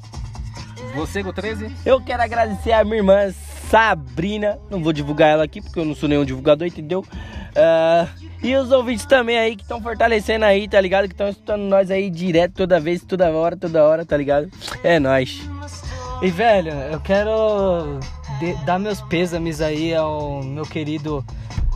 Você, 0.95 1.23
Go 1.23 1.33
13? 1.33 1.75
Eu 1.85 2.01
quero 2.01 2.23
agradecer 2.23 2.73
a 2.73 2.85
minha 2.85 2.99
irmã 2.99 3.33
Sabrina. 3.69 4.59
Não 4.71 4.83
vou 4.83 4.93
divulgar 4.93 5.31
ela 5.31 5.45
aqui 5.45 5.61
porque 5.61 5.79
eu 5.79 5.85
não 5.85 5.95
sou 5.95 6.09
nenhum 6.09 6.25
divulgador, 6.25 6.67
entendeu? 6.67 7.05
Ah, 7.57 8.09
e 8.43 8.55
os 8.57 8.71
ouvintes 8.71 9.05
também 9.07 9.39
aí 9.39 9.57
que 9.57 9.63
estão 9.63 9.83
fortalecendo 9.83 10.45
aí, 10.45 10.67
tá 10.69 10.81
ligado? 10.81 11.07
Que 11.07 11.15
estão 11.15 11.29
escutando 11.29 11.63
nós 11.63 11.91
aí 11.91 12.11
direto 12.11 12.55
toda 12.55 12.81
vez, 12.81 13.05
toda 13.05 13.31
hora, 13.31 13.57
toda 13.57 13.85
hora, 13.85 14.05
tá 14.05 14.17
ligado? 14.17 14.51
É 14.83 14.99
nóis. 14.99 15.41
E 16.23 16.31
velho, 16.31 16.73
eu 16.73 17.01
quero 17.01 18.01
dar 18.65 18.79
meus 18.79 19.01
pêsames 19.03 19.61
aí 19.61 19.95
ao 19.95 20.43
meu 20.43 20.65
querido 20.65 21.25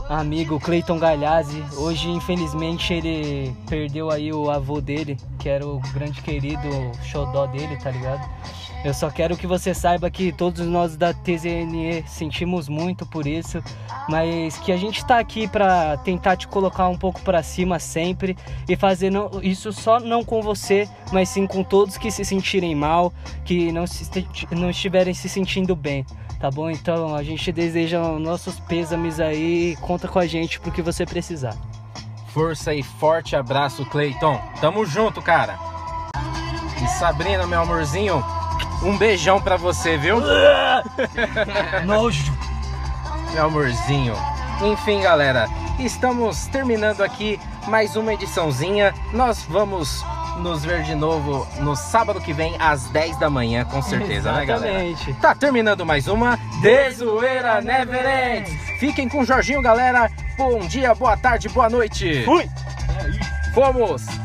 amigo 0.09 0.59
Cleiton 0.59 0.99
Galhazzi. 0.99 1.63
Hoje, 1.77 2.09
infelizmente, 2.09 2.93
ele 2.93 3.55
perdeu 3.67 4.11
aí 4.11 4.31
o 4.31 4.49
avô 4.49 4.79
dele, 4.79 5.17
que 5.39 5.49
era 5.49 5.65
o 5.65 5.79
grande 5.93 6.21
querido 6.21 6.67
xodó 7.03 7.45
dele, 7.47 7.77
tá 7.77 7.91
ligado? 7.91 8.27
Eu 8.85 8.93
só 8.93 9.09
quero 9.09 9.35
que 9.35 9.47
você 9.47 9.73
saiba 9.73 10.11
que 10.11 10.31
todos 10.31 10.63
nós 10.67 10.95
da 10.95 11.11
TZNE 11.11 12.03
sentimos 12.05 12.69
muito 12.69 13.03
por 13.03 13.25
isso, 13.25 13.59
mas 14.07 14.59
que 14.59 14.71
a 14.71 14.77
gente 14.77 15.03
tá 15.03 15.17
aqui 15.17 15.47
pra 15.47 15.97
tentar 15.97 16.37
te 16.37 16.47
colocar 16.47 16.87
um 16.87 16.95
pouco 16.95 17.19
pra 17.21 17.41
cima 17.41 17.79
sempre 17.79 18.37
e 18.69 18.75
fazer 18.75 19.11
isso 19.41 19.73
só 19.73 19.99
não 19.99 20.23
com 20.23 20.39
você, 20.39 20.87
mas 21.11 21.29
sim 21.29 21.47
com 21.47 21.63
todos 21.63 21.97
que 21.97 22.11
se 22.11 22.23
sentirem 22.23 22.75
mal, 22.75 23.11
que 23.43 23.71
não, 23.71 23.87
se, 23.87 24.07
não 24.51 24.69
estiverem 24.69 25.15
se 25.15 25.27
sentindo 25.27 25.75
bem, 25.75 26.05
tá 26.39 26.51
bom? 26.51 26.69
Então 26.69 27.15
a 27.15 27.23
gente 27.23 27.51
deseja 27.51 27.99
nossos 28.19 28.59
pêsames 28.59 29.19
aí, 29.19 29.75
conta 29.81 30.07
com 30.07 30.19
a 30.19 30.27
gente 30.27 30.59
pro 30.59 30.71
que 30.71 30.83
você 30.83 31.07
precisar. 31.07 31.57
Força 32.27 32.71
e 32.71 32.83
forte 32.83 33.35
abraço, 33.35 33.83
Cleiton. 33.87 34.39
Tamo 34.61 34.85
junto, 34.85 35.23
cara. 35.23 35.57
E 36.83 36.87
Sabrina, 36.87 37.47
meu 37.47 37.61
amorzinho, 37.61 38.23
um 38.85 38.97
beijão 38.97 39.41
pra 39.41 39.57
você, 39.57 39.97
viu? 39.97 40.21
Nojo! 41.85 42.33
meu 43.33 43.45
amorzinho. 43.45 44.15
Enfim, 44.63 45.01
galera, 45.01 45.49
estamos 45.77 46.47
terminando 46.47 47.01
aqui 47.01 47.37
mais 47.67 47.97
uma 47.97 48.13
ediçãozinha. 48.13 48.93
Nós 49.11 49.43
vamos 49.43 50.05
nos 50.37 50.63
ver 50.63 50.83
de 50.83 50.95
novo 50.95 51.45
no 51.59 51.75
sábado 51.75 52.21
que 52.21 52.31
vem, 52.31 52.55
às 52.59 52.85
10 52.89 53.17
da 53.17 53.29
manhã, 53.29 53.65
com 53.65 53.81
certeza, 53.81 54.31
né, 54.31 54.45
galera? 54.45 54.83
Exatamente. 54.85 55.21
Tá 55.21 55.35
terminando 55.35 55.85
mais 55.85 56.07
uma 56.07 56.37
De 56.61 56.91
Zoeira 56.91 57.59
Never 57.59 58.05
Ends. 58.05 58.51
Fiquem 58.79 59.09
com 59.09 59.19
o 59.19 59.25
Jorginho, 59.25 59.61
galera. 59.61 60.09
Bom 60.37 60.59
dia, 60.59 60.95
boa 60.95 61.17
tarde, 61.17 61.49
boa 61.49 61.69
noite. 61.69 62.23
Fui! 62.23 62.49
Fomos! 63.53 64.24